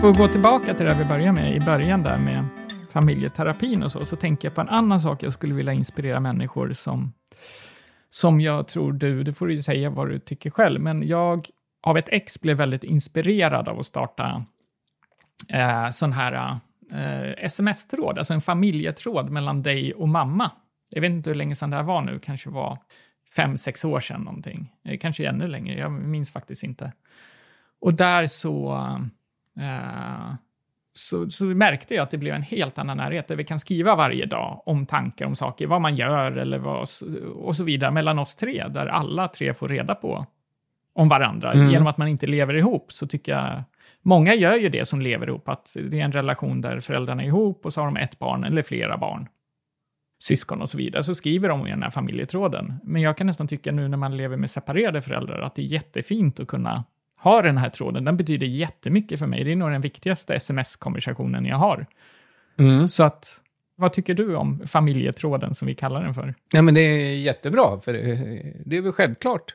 För 0.03 0.11
att 0.11 0.19
gå 0.19 0.29
tillbaka 0.29 0.75
till 0.75 0.87
det 0.87 0.95
vi 0.95 1.05
började 1.05 1.33
med 1.33 1.57
i 1.57 1.61
början 1.61 2.03
där 2.03 2.19
med 2.19 2.49
familjeterapin 2.93 3.83
och 3.83 3.93
så, 3.93 4.05
så 4.05 4.17
tänker 4.17 4.49
jag 4.49 4.55
på 4.55 4.61
en 4.61 4.69
annan 4.69 5.01
sak 5.01 5.23
jag 5.23 5.33
skulle 5.33 5.55
vilja 5.55 5.73
inspirera 5.73 6.21
människor 6.21 6.73
som, 6.73 7.13
som 8.09 8.41
jag 8.41 8.69
tror 8.69 8.93
du, 8.93 9.25
det 9.25 9.33
får 9.33 9.47
du 9.47 9.55
ju 9.55 9.63
säga 9.63 9.91
vad 9.91 10.09
du 10.09 10.19
tycker 10.19 10.51
själv, 10.51 10.81
men 10.81 11.09
jag 11.09 11.47
av 11.83 11.99
ett 11.99 12.09
ex 12.09 12.41
blev 12.41 12.57
väldigt 12.57 12.85
inspirerad 12.85 13.69
av 13.69 13.79
att 13.79 13.87
starta 13.87 14.45
eh, 15.49 15.91
sån 15.91 16.13
här 16.13 16.59
eh, 16.93 17.45
sms-tråd, 17.45 18.19
alltså 18.19 18.35
en 18.35 18.41
familjetråd 18.41 19.31
mellan 19.31 19.63
dig 19.63 19.95
och 19.95 20.09
mamma. 20.09 20.51
Jag 20.91 21.01
vet 21.01 21.11
inte 21.11 21.31
hur 21.31 21.35
länge 21.35 21.55
sedan 21.55 21.71
det 21.71 21.77
här 21.77 21.85
var 21.85 22.03
nu, 22.03 22.19
kanske 22.19 22.51
var 22.51 22.79
fem, 23.37 23.57
sex 23.57 23.85
år 23.85 24.01
sedan 24.01 24.21
någonting. 24.21 24.73
Eh, 24.85 24.99
kanske 24.99 25.29
ännu 25.29 25.47
längre, 25.47 25.79
jag 25.79 25.93
minns 25.93 26.33
faktiskt 26.33 26.63
inte. 26.63 26.93
Och 27.81 27.95
där 27.95 28.27
så, 28.27 28.79
eh, 29.59 30.35
så, 30.95 31.31
så 31.31 31.45
märkte 31.45 31.95
jag 31.95 32.03
att 32.03 32.11
det 32.11 32.19
blev 32.19 32.35
en 32.35 32.43
helt 32.43 32.79
annan 32.79 32.97
närhet, 32.97 33.29
där 33.29 33.37
vi 33.37 33.45
kan 33.45 33.59
skriva 33.59 33.97
varje 33.97 34.27
dag 34.27 34.63
om 34.67 34.87
tankar 34.87 35.27
om 35.27 35.37
saker, 35.37 35.67
vad 35.67 35.81
man 35.81 35.97
gör 35.97 36.33
eller 36.33 36.59
vad, 36.59 36.89
och 37.35 37.57
så 37.57 37.65
vidare, 37.65 37.91
mellan 37.91 38.19
oss 38.19 38.37
tre, 38.37 38.69
där 38.69 38.87
alla 38.87 39.29
tre 39.29 39.55
får 39.55 39.69
reda 39.69 39.95
på 39.95 40.27
om 40.95 41.09
varandra. 41.09 41.53
Mm. 41.53 41.71
Genom 41.71 41.87
att 41.87 41.99
man 41.99 42.09
inte 42.09 42.27
lever 42.27 42.55
ihop 42.55 42.93
så 42.93 43.07
tycker 43.07 43.33
jag, 43.33 43.63
många 44.03 44.35
gör 44.35 44.57
ju 44.57 44.69
det 44.69 44.85
som 44.85 45.01
lever 45.01 45.29
ihop, 45.29 45.49
att 45.49 45.77
det 45.91 46.01
är 46.01 46.05
en 46.05 46.13
relation 46.13 46.61
där 46.61 46.81
föräldrarna 46.81 47.23
är 47.23 47.27
ihop 47.27 47.67
och 47.67 47.73
så 47.73 47.81
har 47.81 47.87
de 47.87 47.97
ett 47.97 48.19
barn 48.19 48.45
eller 48.45 48.63
flera 48.63 48.97
barn 48.97 49.29
syskon 50.23 50.63
och 50.63 50.69
så 50.69 50.79
vidare, 50.79 51.05
så 51.05 51.15
skriver 51.15 51.49
de 51.49 51.67
i 51.67 51.71
den 51.71 51.83
här 51.83 51.91
familjetråden. 51.91 52.75
Men 52.85 53.03
jag 53.03 53.17
kan 53.17 53.27
nästan 53.27 53.49
tycka 53.49 53.73
nu 53.73 53.89
när 53.89 53.97
man 53.97 54.17
lever 54.17 54.37
med 54.37 54.51
separerade 54.51 55.03
föräldrar 55.03 55.41
att 55.41 55.55
det 55.55 55.63
är 55.63 55.67
jättefint 55.67 56.41
att 56.41 56.49
kunna 56.49 56.85
ha 57.23 57.43
den 57.43 57.59
här 57.59 57.71
tråden. 57.71 58.05
Den 58.05 58.17
betyder 58.17 58.47
jättemycket 58.47 59.19
för 59.19 59.27
mig. 59.27 59.45
Det 59.45 59.53
är 59.53 59.57
nog 59.57 59.71
den 59.71 59.81
viktigaste 59.81 60.35
sms-konversationen 60.35 61.45
jag 61.45 61.57
har. 61.57 61.87
Så 62.89 63.03
att, 63.03 63.41
vad 63.77 63.93
tycker 63.93 64.15
du 64.15 64.37
om 64.37 64.63
familjetråden 64.67 65.55
som 65.55 65.69
vi 65.69 65.75
kallar 65.75 66.05
den 66.05 66.15
för? 66.15 66.35
Ja, 66.53 66.63
men 66.63 66.75
det 66.75 66.81
är 66.81 67.17
jättebra, 67.17 67.81
för 67.81 67.93
det, 67.93 68.01
det 68.65 68.77
är 68.77 68.81
väl 68.81 68.93
självklart. 68.93 69.55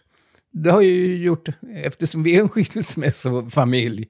Det 0.51 0.71
har 0.71 0.81
ju 0.81 1.17
gjort, 1.17 1.49
eftersom 1.75 2.23
vi 2.23 2.35
är 2.35 2.41
en 2.41 2.49
skilsmässofamilj, 2.49 4.07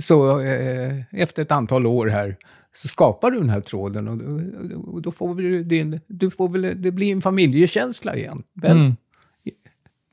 så 0.00 0.40
eh, 0.40 1.00
efter 1.10 1.42
ett 1.42 1.52
antal 1.52 1.86
år 1.86 2.06
här 2.06 2.36
så 2.72 2.88
skapar 2.88 3.30
du 3.30 3.38
den 3.38 3.50
här 3.50 3.60
tråden 3.60 4.08
och, 4.08 4.94
och 4.94 5.02
då 5.02 5.10
får 5.10 5.34
väl 5.34 5.68
din, 5.68 6.00
du 6.06 6.30
får 6.30 6.48
väl, 6.48 6.82
det 6.82 6.92
blir 6.92 7.12
en 7.12 7.22
familjekänsla 7.22 8.16
igen. 8.16 8.42
Väl? 8.54 8.76
Mm. 8.76 8.96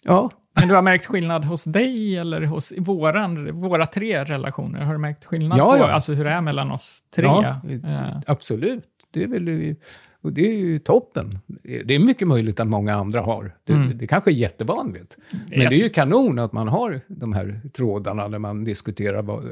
Ja, 0.04 0.30
Men 0.60 0.68
du 0.70 0.76
har 0.76 0.82
märkt 0.82 1.06
skillnad 1.06 1.46
hos 1.46 1.64
dig 1.64 2.18
eller 2.18 2.42
hos 2.42 2.74
våran, 2.78 3.52
våra 3.54 3.86
tre 3.86 4.24
relationer? 4.24 4.80
Har 4.82 4.94
du 4.94 5.00
märkt 5.00 5.26
skillnad 5.26 5.58
Ja, 5.60 5.72
på 5.72 5.78
ja. 5.78 5.92
alltså 5.92 6.14
hur 6.14 6.24
det 6.24 6.32
är 6.32 6.42
mellan 6.42 6.72
oss 6.72 7.04
tre? 7.16 7.26
Ja, 7.26 7.62
Eh, 7.70 8.20
absolut. 8.28 8.84
Det 9.12 9.24
är 9.24 9.28
väl 9.28 9.76
och 10.22 10.34
det 10.34 10.42
är 10.52 10.56
ju 10.58 10.80
toppen. 10.80 11.40
Det 11.86 11.96
är 11.96 12.00
mycket 12.00 12.28
möjligt 12.28 12.60
att 12.60 12.68
många 12.68 12.96
andra 12.96 13.22
har. 13.22 13.52
Det, 13.64 13.74
Mm. 13.74 13.98
det 13.98 14.08
kanske 14.08 14.32
är 14.32 14.34
jättevanligt. 14.34 15.18
Men 15.50 15.60
det 15.60 15.66
är 15.66 15.84
ju 15.84 15.90
kanon 15.90 16.40
att 16.40 16.54
man 16.54 16.68
har 16.68 17.02
de 17.08 17.34
här 17.34 17.62
trådarna 17.74 18.30
där 18.30 18.40
man 18.40 18.64
diskuterar 18.64 19.22
vad... 19.22 19.44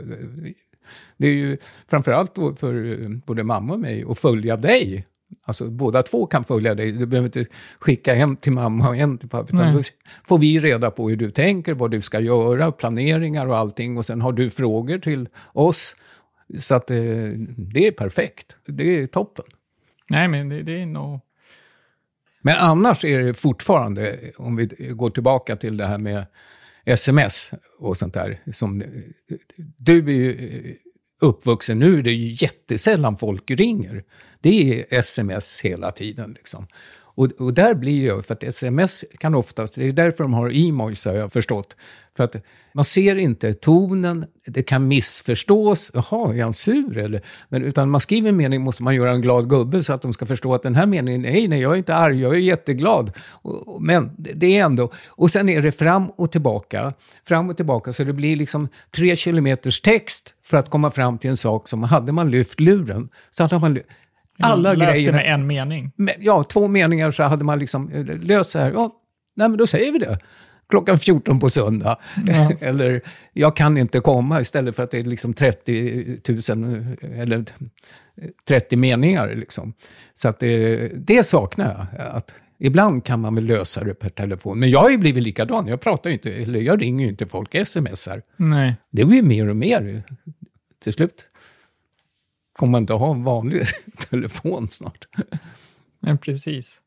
Det 1.18 1.28
är 1.28 1.34
ju 1.34 1.58
framförallt 1.88 2.36
för 2.60 3.02
eh, 3.04 3.10
både 3.10 3.44
mamma 3.44 3.74
och 3.74 3.80
mig 3.80 4.06
att 4.10 4.20
följa 4.20 4.58
dig. 4.58 5.06
Alltså 5.44 5.70
båda 5.70 6.04
två 6.04 6.26
kan 6.26 6.44
följa 6.44 6.76
dig. 6.76 6.92
Du 6.92 7.06
behöver 7.06 7.26
inte 7.28 7.46
skicka 7.80 8.16
en 8.16 8.38
till 8.38 8.52
mamma 8.52 8.90
och 8.90 8.98
en 8.98 9.18
till 9.18 9.30
pappa. 9.30 9.54
Utan 9.54 9.76
då 9.76 9.82
får 10.24 10.38
vi 10.38 10.60
reda 10.60 10.92
på 10.92 11.10
hur 11.10 11.16
du 11.16 11.32
tänker, 11.32 11.74
vad 11.74 11.92
du 11.92 12.02
ska 12.02 12.20
göra, 12.20 12.72
planeringar 12.72 13.48
och 13.48 13.58
allting. 13.58 13.98
Och 13.98 14.06
sen 14.06 14.22
har 14.22 14.32
du 14.32 14.50
frågor 14.50 15.00
till 15.00 15.30
oss. 15.54 15.96
Så 16.60 16.76
att 16.76 16.92
eh, 16.92 16.98
det 17.58 17.88
är 17.88 17.92
perfekt. 17.92 18.56
Det 18.66 19.02
är 19.02 19.08
toppen. 19.08 19.46
nej, 20.10 20.28
men 20.28 20.50
det, 20.50 20.64
det 20.64 20.82
är 20.82 20.86
nog... 20.86 21.20
Men 22.42 22.56
annars 22.56 23.06
är 23.06 23.20
det 23.20 23.34
fortfarande, 23.34 24.32
om 24.38 24.56
vi 24.56 24.66
går 24.92 25.10
tillbaka 25.10 25.56
till 25.56 25.78
det 25.78 25.86
här 25.86 25.98
med 25.98 26.26
sms 26.86 27.54
och 27.80 27.98
sånt 27.98 28.14
där. 28.14 28.40
Som, 28.54 28.84
du 29.78 29.98
är 29.98 30.12
ju 30.12 30.78
uppvuxen, 31.22 31.80
nu 31.80 32.00
är 32.00 32.04
det 32.04 32.12
ju 32.12 32.46
jättesällan 32.46 33.18
folk 33.18 33.52
ringer. 33.52 34.04
Det 34.42 34.80
är 34.80 34.98
sms 35.00 35.62
hela 35.62 35.92
tiden. 35.92 36.34
Liksom. 36.34 36.68
Och, 37.18 37.32
och 37.40 37.54
där 37.54 37.74
blir 37.74 38.16
det, 38.16 38.24
för 38.24 38.34
att 38.34 38.44
sms 38.44 39.06
kan 39.20 39.36
oftast, 39.36 39.76
det 39.76 39.88
är 39.88 39.92
därför 39.92 40.24
de 40.24 40.34
har 40.34 40.68
emojis 40.68 41.06
har 41.06 41.14
jag 41.14 41.34
förstått. 41.34 41.76
För 42.18 42.24
att 42.24 42.36
man 42.74 42.86
ser 42.86 43.18
inte 43.18 43.54
tonen, 43.54 44.26
det 44.46 44.64
kan 44.64 44.88
missförstås. 44.88 45.92
Jaha, 45.94 46.34
är 46.34 46.44
han 46.44 46.54
sur 46.54 46.98
eller? 46.98 47.22
Men 47.50 47.64
utan 47.64 47.90
man 47.90 48.00
skriver 48.00 48.30
en 48.30 48.38
mening 48.38 48.62
måste 48.62 48.84
man 48.84 48.96
göra 48.96 49.12
en 49.12 49.22
glad 49.22 49.50
gubbe 49.50 49.84
så 49.84 49.94
att 49.94 50.02
de 50.02 50.14
ska 50.14 50.26
förstå 50.26 50.54
att 50.54 50.64
den 50.64 50.76
här 50.76 50.86
meningen, 50.86 51.22
nej, 51.22 51.48
nej, 51.48 51.62
jag 51.62 51.74
är 51.74 51.76
inte 51.76 51.96
arg, 51.96 52.22
jag 52.22 52.34
är 52.36 52.40
jätteglad. 52.40 53.12
Och, 53.28 53.68
och, 53.68 53.82
men 53.82 54.12
det 54.18 54.34
det 54.34 54.58
är 54.58 54.66
ändå, 54.66 54.92
och 55.08 55.32
sen 55.32 55.50
är 55.50 55.62
det 55.62 55.72
fram 55.72 56.10
och 56.10 56.32
tillbaka, 56.32 56.94
fram 57.28 57.50
och 57.50 57.58
tillbaka, 57.58 57.94
så 57.94 58.04
det 58.04 58.14
blir 58.14 58.36
liksom 58.36 58.68
tre 58.96 59.16
kilometers 59.16 59.82
text 59.82 60.34
för 60.44 60.58
att 60.58 60.70
komma 60.70 60.92
fram 60.92 61.18
till 61.18 61.30
en 61.30 61.38
sak 61.38 61.68
som 61.68 61.84
hade 61.84 62.12
man 62.12 62.32
lyft 62.32 62.60
luren, 62.60 63.10
så 63.32 63.44
hade 63.44 63.60
man 63.60 63.80
ly- 64.38 64.44
alla 64.46 64.74
löste 64.74 64.94
grejerna. 64.94 65.18
med 65.18 65.34
en 65.34 65.48
mening. 65.48 65.92
Men, 65.96 66.14
ja, 66.20 66.44
två 66.44 66.68
meningar 66.68 67.12
så 67.12 67.24
hade 67.24 67.44
man 67.44 67.60
liksom 67.60 67.92
eh, 67.92 68.06
löst 68.06 68.50
så 68.50 68.60
här. 68.60 68.72
Ja, 68.72 68.92
nej, 69.36 69.50
men 69.50 69.58
då 69.58 69.68
säger 69.68 69.92
vi 69.92 70.00
det. 70.00 70.20
klockan 70.70 70.98
14 70.98 71.40
på 71.40 71.50
söndag. 71.50 71.98
Ja. 72.26 72.52
eller 72.62 73.02
jag 73.34 73.56
kan 73.56 73.78
inte 73.78 74.00
komma 74.00 74.42
istället 74.42 74.76
för 74.76 74.84
att 74.84 74.92
det 74.92 75.00
är 75.00 75.04
liksom 75.04 75.34
30 75.34 76.06
000 76.56 76.86
eller 77.16 77.46
30 78.48 78.76
meningar. 78.76 79.36
Liksom. 79.36 79.74
Så 80.14 80.30
att 80.30 80.40
det, 80.40 80.88
det 80.96 81.24
saknar 81.26 81.88
jag. 81.98 82.08
Att 82.08 82.34
ibland 82.60 83.06
kan 83.06 83.22
man 83.22 83.36
väl 83.36 83.46
lösa 83.46 83.84
det 83.84 83.94
per 83.94 84.10
telefon. 84.10 84.60
Men 84.60 84.70
jag 84.70 84.80
har 84.80 84.90
ju 84.90 84.98
blivit 84.98 85.24
likadan. 85.24 85.68
Jag 85.68 85.82
pratar 85.82 86.10
ju 86.10 86.14
inte, 86.14 86.34
eller 86.34 86.60
jag 86.60 86.82
ringer 86.82 87.04
ju 87.06 87.10
inte 87.10 87.26
folk, 87.26 87.68
smsar. 87.68 88.22
Nej. 88.38 88.76
Det 88.92 89.06
blir 89.06 89.22
mer 89.24 89.48
och 89.50 89.56
mer 89.56 90.04
till 90.84 90.94
slut. 90.94 91.28
Kommer 92.58 92.72
man 92.72 92.84
inte 92.84 92.94
ha 92.94 93.12
en 93.12 93.24
vanlig 93.24 93.62
telefon 94.10 94.70
snart. 94.70 95.08
Men 96.00 96.18
precis. 96.18 96.82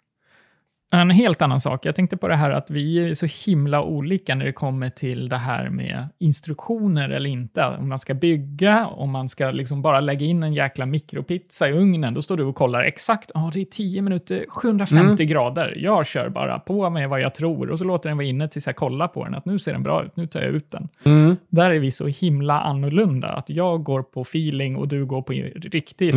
En 0.93 1.11
helt 1.11 1.43
annan 1.43 1.61
sak. 1.61 1.87
Jag 1.87 1.95
tänkte 1.95 2.17
på 2.17 2.29
det 2.29 2.37
här 2.37 2.51
att 2.51 2.71
vi 2.71 3.09
är 3.11 3.15
så 3.15 3.27
himla 3.51 3.83
olika 3.83 4.35
när 4.35 4.45
det 4.45 4.53
kommer 4.53 4.91
till 4.91 5.29
det 5.29 5.37
här 5.37 5.69
med 5.69 6.09
instruktioner 6.19 7.09
eller 7.09 7.31
inte. 7.31 7.65
Om 7.65 7.89
man 7.89 7.99
ska 7.99 8.15
bygga, 8.15 8.87
om 8.87 9.11
man 9.11 9.29
ska 9.29 9.51
liksom 9.51 9.83
bara 9.83 10.01
lägga 10.01 10.27
in 10.27 10.43
en 10.43 10.55
jäkla 10.55 10.87
mikropizza 10.87 11.69
i 11.69 11.73
ugnen, 11.73 12.15
då 12.15 12.23
står 12.23 12.37
du 12.37 12.45
och 12.45 12.55
kollar 12.57 12.83
exakt. 12.83 13.31
Ja, 13.35 13.51
det 13.55 13.61
är 13.61 13.65
10 13.65 14.03
minuter, 14.03 14.45
750 14.49 15.25
grader. 15.25 15.75
Jag 15.79 16.07
kör 16.07 16.29
bara 16.29 16.59
på 16.59 16.91
med 16.91 17.09
vad 17.09 17.21
jag 17.21 17.35
tror 17.35 17.71
och 17.71 17.79
så 17.79 17.85
låter 17.85 18.09
den 18.11 18.17
vara 18.19 18.27
inne 18.27 18.49
tills 18.49 18.67
jag 18.67 18.77
kollar 18.77 19.09
på 19.09 19.25
den. 19.25 19.35
Att 19.35 19.45
nu 19.45 19.59
ser 19.59 19.73
den 19.73 19.83
bra 19.83 20.05
ut, 20.05 20.17
nu 20.17 20.27
tar 20.27 20.41
jag 20.41 20.51
ut 20.51 20.71
den. 20.71 20.89
Där 21.49 21.71
är 21.71 21.79
vi 21.79 21.91
så 21.91 22.07
himla 22.07 22.61
annorlunda. 22.61 23.29
Att 23.29 23.51
jag 23.51 23.83
går 23.83 24.03
på 24.03 24.21
feeling 24.21 24.77
och 24.77 24.89
du 24.89 25.07
går 25.07 25.23
på 25.23 25.33
riktigt 25.73 26.15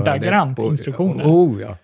ordagrant 0.00 0.56
det- 0.56 0.62
på- 0.62 0.68
instruktioner. 0.68 1.24
Oh, 1.24 1.60
ja. 1.62 1.76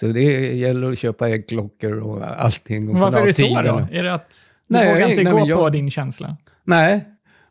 Så 0.00 0.06
det 0.06 0.54
gäller 0.56 0.92
att 0.92 0.98
köpa 0.98 1.28
äggklockor 1.28 1.98
och 1.98 2.42
allting. 2.42 2.88
Och 2.88 2.94
varför 2.96 3.20
är 3.20 3.26
det 3.26 3.32
så 3.32 3.62
då? 3.62 3.88
Är 3.92 4.02
det 4.02 4.14
att 4.14 4.50
du 4.68 4.74
Nej, 4.74 4.92
vågar 4.94 5.08
inte 5.08 5.22
nej, 5.22 5.32
gå 5.32 5.48
jag- 5.48 5.58
på 5.58 5.70
din 5.70 5.90
känsla? 5.90 6.36
Nej, 6.64 7.04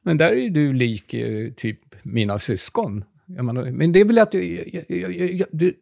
men 0.04 0.18
där 0.18 0.32
är 0.32 0.50
du 0.50 0.74
lik 0.74 1.14
eh, 1.14 1.52
typ 1.52 1.80
mina 2.04 2.40
syskon. 2.40 3.04
Menar, 3.26 3.72
Men 3.72 3.92
det 3.92 4.00
är 4.00 4.06
väl 4.06 4.20
att... 4.20 4.34
Jag, 4.34 4.84
jag, 4.88 5.48
du, 5.52 5.74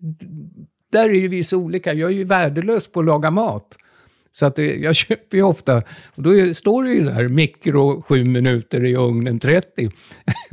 där 0.91 1.09
är 1.09 1.13
ju 1.13 1.27
vi 1.27 1.43
så 1.43 1.57
olika. 1.57 1.93
Jag 1.93 2.11
är 2.11 2.15
ju 2.15 2.23
värdelös 2.23 2.87
på 2.91 2.99
att 2.99 3.05
laga 3.05 3.31
mat. 3.31 3.77
Så 4.35 4.45
att 4.45 4.57
jag 4.57 4.95
köper 4.95 5.37
ju 5.37 5.43
ofta, 5.43 5.83
och 6.15 6.23
då 6.23 6.53
står 6.53 6.83
det 6.83 6.91
ju 6.91 7.03
där 7.03 7.27
mikro 7.27 8.01
7 8.01 8.23
minuter 8.23 8.85
i 8.85 8.95
ugnen 8.95 9.39
30. 9.39 9.91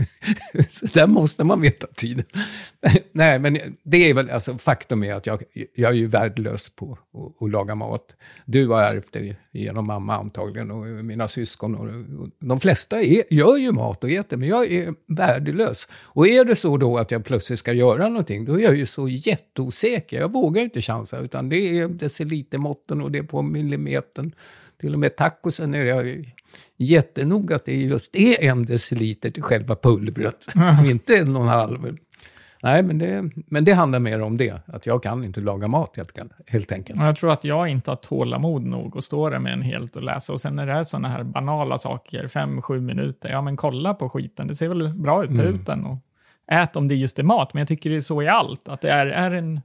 så 0.68 0.86
där 0.86 1.06
måste 1.06 1.44
man 1.44 1.60
veta 1.60 1.86
tiden. 1.86 2.24
Nej, 3.12 3.38
men 3.38 3.58
det 3.82 4.10
är 4.10 4.14
väl, 4.14 4.30
alltså 4.30 4.58
faktum 4.58 5.04
är 5.04 5.14
att 5.14 5.26
jag, 5.26 5.42
jag 5.74 5.90
är 5.90 5.96
ju 5.96 6.06
värdelös 6.06 6.70
på 6.76 6.92
att, 6.92 7.42
att 7.42 7.50
laga 7.50 7.74
mat. 7.74 8.16
Du 8.44 8.68
har 8.68 8.82
ärvt 8.82 9.12
det 9.12 9.36
genom 9.52 9.86
mamma 9.86 10.16
antagligen 10.16 10.70
och 10.70 10.86
mina 10.86 11.28
syskon. 11.28 11.74
Och, 11.74 11.86
och 12.20 12.28
de 12.38 12.60
flesta 12.60 13.02
är, 13.02 13.34
gör 13.34 13.56
ju 13.56 13.72
mat 13.72 14.04
och 14.04 14.10
äter, 14.10 14.36
men 14.36 14.48
jag 14.48 14.72
är 14.72 14.94
värdelös. 15.06 15.88
Och 15.92 16.28
är 16.28 16.44
det 16.44 16.56
så 16.56 16.76
då 16.76 16.98
att 16.98 17.10
jag 17.10 17.24
plötsligt 17.24 17.58
ska 17.58 17.72
göra 17.72 18.08
någonting, 18.08 18.44
då 18.44 18.60
är 18.60 18.64
jag 18.64 18.76
ju 18.76 18.86
så 18.86 19.08
jätteosäker. 19.08 20.20
Jag 20.20 20.32
vågar 20.32 20.60
ju 20.60 20.64
inte 20.64 20.80
chansa, 20.80 21.18
utan 21.18 21.48
det 21.48 21.78
är 21.78 21.88
decilitermåtten 21.88 23.00
och 23.00 23.10
det 23.10 23.18
är 23.18 23.22
på 23.22 23.42
millimetern. 23.70 24.32
Till 24.80 24.94
och 24.94 25.00
med 25.00 25.16
tacosen 25.16 25.74
är 25.74 25.84
jag 25.84 26.34
jättenoga 26.76 27.56
att 27.56 27.64
det 27.64 27.76
just 27.76 28.16
är 28.16 28.42
en 28.42 28.66
deciliter 28.66 29.30
till 29.30 29.42
själva 29.42 29.76
pulvret, 29.76 30.46
inte 30.86 31.16
en 31.16 31.36
och 31.36 31.42
en 31.42 31.48
halv. 31.48 31.96
Nej, 32.62 32.82
men 32.82 32.98
det, 32.98 33.30
men 33.46 33.64
det 33.64 33.72
handlar 33.72 33.98
mer 33.98 34.20
om 34.20 34.36
det, 34.36 34.60
att 34.66 34.86
jag 34.86 35.02
kan 35.02 35.24
inte 35.24 35.40
laga 35.40 35.68
mat 35.68 35.96
helt, 35.96 36.18
helt 36.46 36.72
enkelt. 36.72 37.00
Jag 37.00 37.16
tror 37.16 37.32
att 37.32 37.44
jag 37.44 37.68
inte 37.68 37.90
har 37.90 37.96
tålamod 37.96 38.62
nog 38.62 38.98
att 38.98 39.04
stå 39.04 39.30
där 39.30 39.38
med 39.38 39.52
en 39.52 39.62
helt 39.62 39.96
och 39.96 40.02
läsa. 40.02 40.32
Och 40.32 40.40
sen 40.40 40.56
när 40.56 40.66
det 40.66 40.72
är 40.72 40.84
sådana 40.84 41.08
här 41.08 41.22
banala 41.22 41.78
saker, 41.78 42.28
fem, 42.28 42.62
sju 42.62 42.80
minuter, 42.80 43.28
ja 43.28 43.42
men 43.42 43.56
kolla 43.56 43.94
på 43.94 44.08
skiten, 44.08 44.46
det 44.46 44.54
ser 44.54 44.68
väl 44.68 44.88
bra 44.88 45.24
ut, 45.24 45.36
ta 45.36 45.42
ut 45.42 45.66
den 45.66 45.86
och 45.86 45.98
ät 46.50 46.76
om 46.76 46.88
det 46.88 46.94
just 46.94 47.18
är 47.18 47.22
mat. 47.22 47.54
Men 47.54 47.60
jag 47.60 47.68
tycker 47.68 47.90
det 47.90 47.96
är 47.96 48.00
så 48.00 48.22
i 48.22 48.28
allt, 48.28 48.68
att 48.68 48.80
det 48.80 48.90
är, 48.90 49.06
är 49.06 49.30
en... 49.30 49.60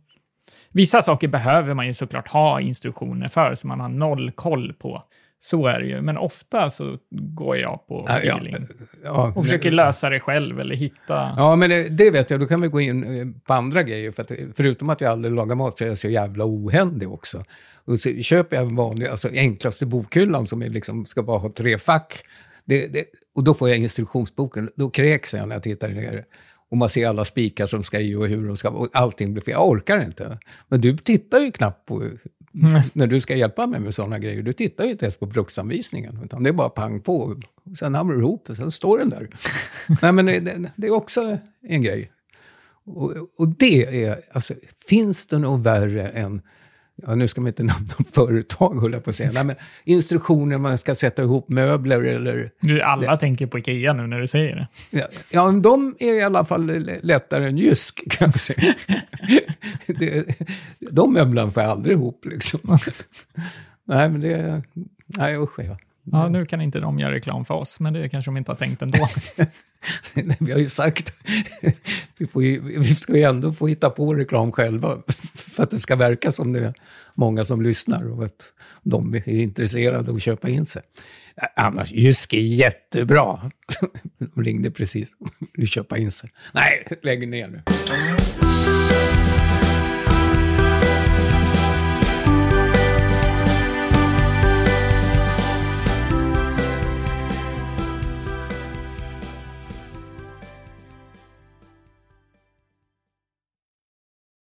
Vissa 0.72 1.02
saker 1.02 1.28
behöver 1.28 1.74
man 1.74 1.88
ju 1.88 1.94
såklart 1.94 2.28
ha 2.28 2.62
instruktioner 2.62 3.28
för, 3.28 3.56
så 3.56 3.68
man 3.68 3.80
har 3.80 3.90
noll 3.90 4.32
koll 4.32 4.74
på. 4.74 5.04
Så 5.40 5.68
är 5.68 5.80
det 5.80 5.86
ju, 5.86 6.02
men 6.02 6.18
ofta 6.18 6.70
så 6.70 6.98
går 7.10 7.58
jag 7.58 7.88
på 7.88 8.06
Ja, 8.08 8.20
ja. 8.24 8.36
feeling. 8.36 8.68
Ja, 9.04 9.34
Och 9.36 9.44
försöker 9.44 9.72
lösa 9.72 10.10
det 10.10 10.20
själv 10.20 10.60
eller 10.60 10.76
hitta... 10.76 11.34
Ja, 11.38 11.56
men 11.56 11.70
det, 11.70 11.90
det 11.90 12.12
vet 12.12 12.30
jag. 12.30 12.40
Då 12.40 12.48
kan 12.48 12.62
vi 12.62 12.68
gå 12.68 12.82
in 12.82 13.04
eh, 13.04 13.28
på 13.48 13.54
andra 13.54 13.84
grejer. 13.84 14.12
För 14.12 14.24
att, 14.24 14.32
förutom 14.56 14.90
att 14.90 15.02
jag 15.02 15.12
aldrig 15.12 15.34
lagar 15.34 15.56
mat 15.56 15.78
så 15.78 15.84
är 15.84 15.88
jag 15.88 15.98
så 15.98 16.10
jävla 16.10 16.46
ohändig 16.46 17.12
också. 17.12 17.44
Och 17.86 18.00
så 18.00 18.10
köper 18.10 18.56
jag 18.56 18.66
en 18.66 18.76
vanlig, 18.76 19.08
alltså 19.08 19.30
enklaste 19.30 19.86
bokhyllan 19.86 20.46
som 20.48 20.62
är 20.62 20.70
liksom, 20.70 21.06
ska 21.06 21.24
bara 21.24 21.38
ha 21.38 21.52
tre 21.52 21.78
fack. 21.78 22.24
Det, 22.66 22.88
det, 22.88 23.06
och 23.36 23.44
då 23.44 23.54
får 23.54 23.70
jag 23.70 23.78
instruktionsboken. 23.78 24.70
Då 24.76 24.90
kräks 24.90 25.34
jag 25.34 25.48
när 25.48 25.56
jag 25.56 25.64
tittar 25.64 25.90
ner. 25.90 26.26
Och 26.70 26.78
man 26.78 26.90
ser 26.90 27.08
alla 27.08 27.26
spikar 27.26 27.68
som 27.68 27.84
ska 27.84 28.00
i 28.00 28.16
och 28.16 28.28
hur 28.28 28.48
de 28.48 28.58
ska... 28.58 28.70
Och 28.70 28.90
allting 28.94 29.34
blir 29.34 29.44
fel. 29.44 29.52
Jag 29.52 29.70
orkar 29.70 30.06
inte. 30.06 30.40
Men 30.68 30.82
du 30.82 30.98
tittar 30.98 31.40
ju 31.40 31.52
knappt 31.52 31.86
på... 31.86 32.10
När 32.94 33.08
du 33.08 33.22
ska 33.22 33.36
hjälpa 33.36 33.68
mig 33.68 33.80
med 33.80 33.94
sådana 33.94 34.20
grejer, 34.20 34.42
du 34.42 34.54
tittar 34.54 34.84
ju 34.84 34.92
inte 34.92 35.06
ens 35.06 35.18
på 35.18 35.26
bruksanvisningen. 35.26 36.20
Utan 36.24 36.44
det 36.44 36.50
är 36.50 36.54
bara 36.54 36.70
pang 36.70 37.02
på. 37.02 37.42
Och 37.64 37.78
sen 37.78 37.96
hamnar 37.96 38.14
du 38.14 38.20
ihop 38.20 38.50
och 38.50 38.58
sen 38.58 38.72
står 38.72 38.98
den 38.98 39.10
där. 39.10 39.30
Nej, 40.02 40.12
men 40.12 40.26
det, 40.26 40.40
det, 40.40 40.72
det 40.76 40.88
är 40.88 40.92
också 40.92 41.38
en 41.62 41.82
grej. 41.82 42.12
Och, 42.86 43.14
och 43.38 43.48
det 43.48 44.04
är, 44.04 44.22
alltså, 44.32 44.54
finns 44.88 45.28
det 45.28 45.38
något 45.38 45.66
värre 45.66 46.10
än, 46.10 46.42
ja 46.96 47.16
nu 47.16 47.28
ska 47.28 47.42
man 47.42 47.48
inte 47.48 47.64
nämna 47.64 47.94
företag 48.14 48.82
höll 48.82 48.94
jag 48.94 49.04
på 49.04 49.10
att 49.10 49.16
säga, 49.16 49.32
Nej, 49.34 49.44
men 49.44 49.56
instruktioner 49.84 50.58
man 50.58 50.78
ska 50.78 50.96
sätta 50.96 51.24
ihop 51.24 51.50
möbler 51.50 52.02
eller, 52.02 52.52
Du, 52.60 52.82
alla 52.82 53.18
tänker 53.18 53.48
på 53.48 53.60
Ikea 53.60 53.94
nu 53.94 54.08
när 54.08 54.20
du 54.20 54.28
säger 54.28 54.56
det. 54.56 54.68
ja, 55.00 55.08
ja 55.32 55.52
de 55.52 55.96
är 56.00 56.14
i 56.14 56.22
alla 56.22 56.46
fall 56.46 56.90
lättare 57.04 57.46
än 57.46 57.58
Jysk 57.58 58.12
kan 58.12 58.28
jag 58.30 58.40
säga. 58.40 58.76
det, 60.00 60.26
de 60.80 61.14
möblerna 61.14 61.52
får 61.52 61.64
jag 61.64 61.72
aldrig 61.72 61.98
ihop 61.98 62.26
liksom. 62.26 62.60
Nej, 63.88 64.10
men 64.10 64.22
det, 64.22 64.64
nej 65.06 65.38
usch 65.38 65.60
ja. 65.60 65.78
Ja, 66.12 66.30
nu 66.30 66.46
kan 66.46 66.62
inte 66.62 66.80
de 66.80 67.00
göra 67.00 67.12
reklam 67.12 67.46
för 67.46 67.54
oss, 67.54 67.80
men 67.80 67.94
det 67.94 68.10
kanske 68.10 68.32
de 68.32 68.38
inte 68.38 68.52
har 68.52 68.58
tänkt 68.58 68.82
ändå. 68.82 69.08
Nej, 70.14 70.38
vi 70.40 70.52
har 70.52 70.60
ju 70.60 70.70
sagt, 70.70 71.14
vi, 72.18 72.28
ju, 72.36 72.80
vi 72.80 72.96
ska 72.96 73.18
ju 73.18 73.24
ändå 73.24 73.54
få 73.54 73.68
hitta 73.68 73.90
på 73.90 74.14
reklam 74.14 74.52
själva 74.52 75.02
för 75.36 75.64
att 75.64 75.72
det 75.72 75.78
ska 75.78 75.96
verka 75.96 76.32
som 76.32 76.54
det 76.54 76.60
är 76.60 76.74
många 77.14 77.46
som 77.46 77.62
lyssnar 77.62 78.12
och 78.12 78.26
att 78.26 78.54
de 78.84 79.16
är 79.16 79.30
intresserade 79.30 80.10
av 80.10 80.16
att 80.16 80.22
köpa 80.22 80.50
in 80.50 80.66
sig. 80.66 80.82
Annars, 81.56 81.92
Jysk 81.92 82.34
är 82.34 82.40
jättebra. 82.40 83.52
De 84.18 84.44
ringde 84.44 84.72
precis, 84.72 85.10
vill 85.54 85.68
köpa 85.68 85.98
in 85.98 86.12
sig. 86.12 86.32
Nej, 86.54 86.88
lägg 87.02 87.28
ner 87.28 87.48
nu. 87.48 87.62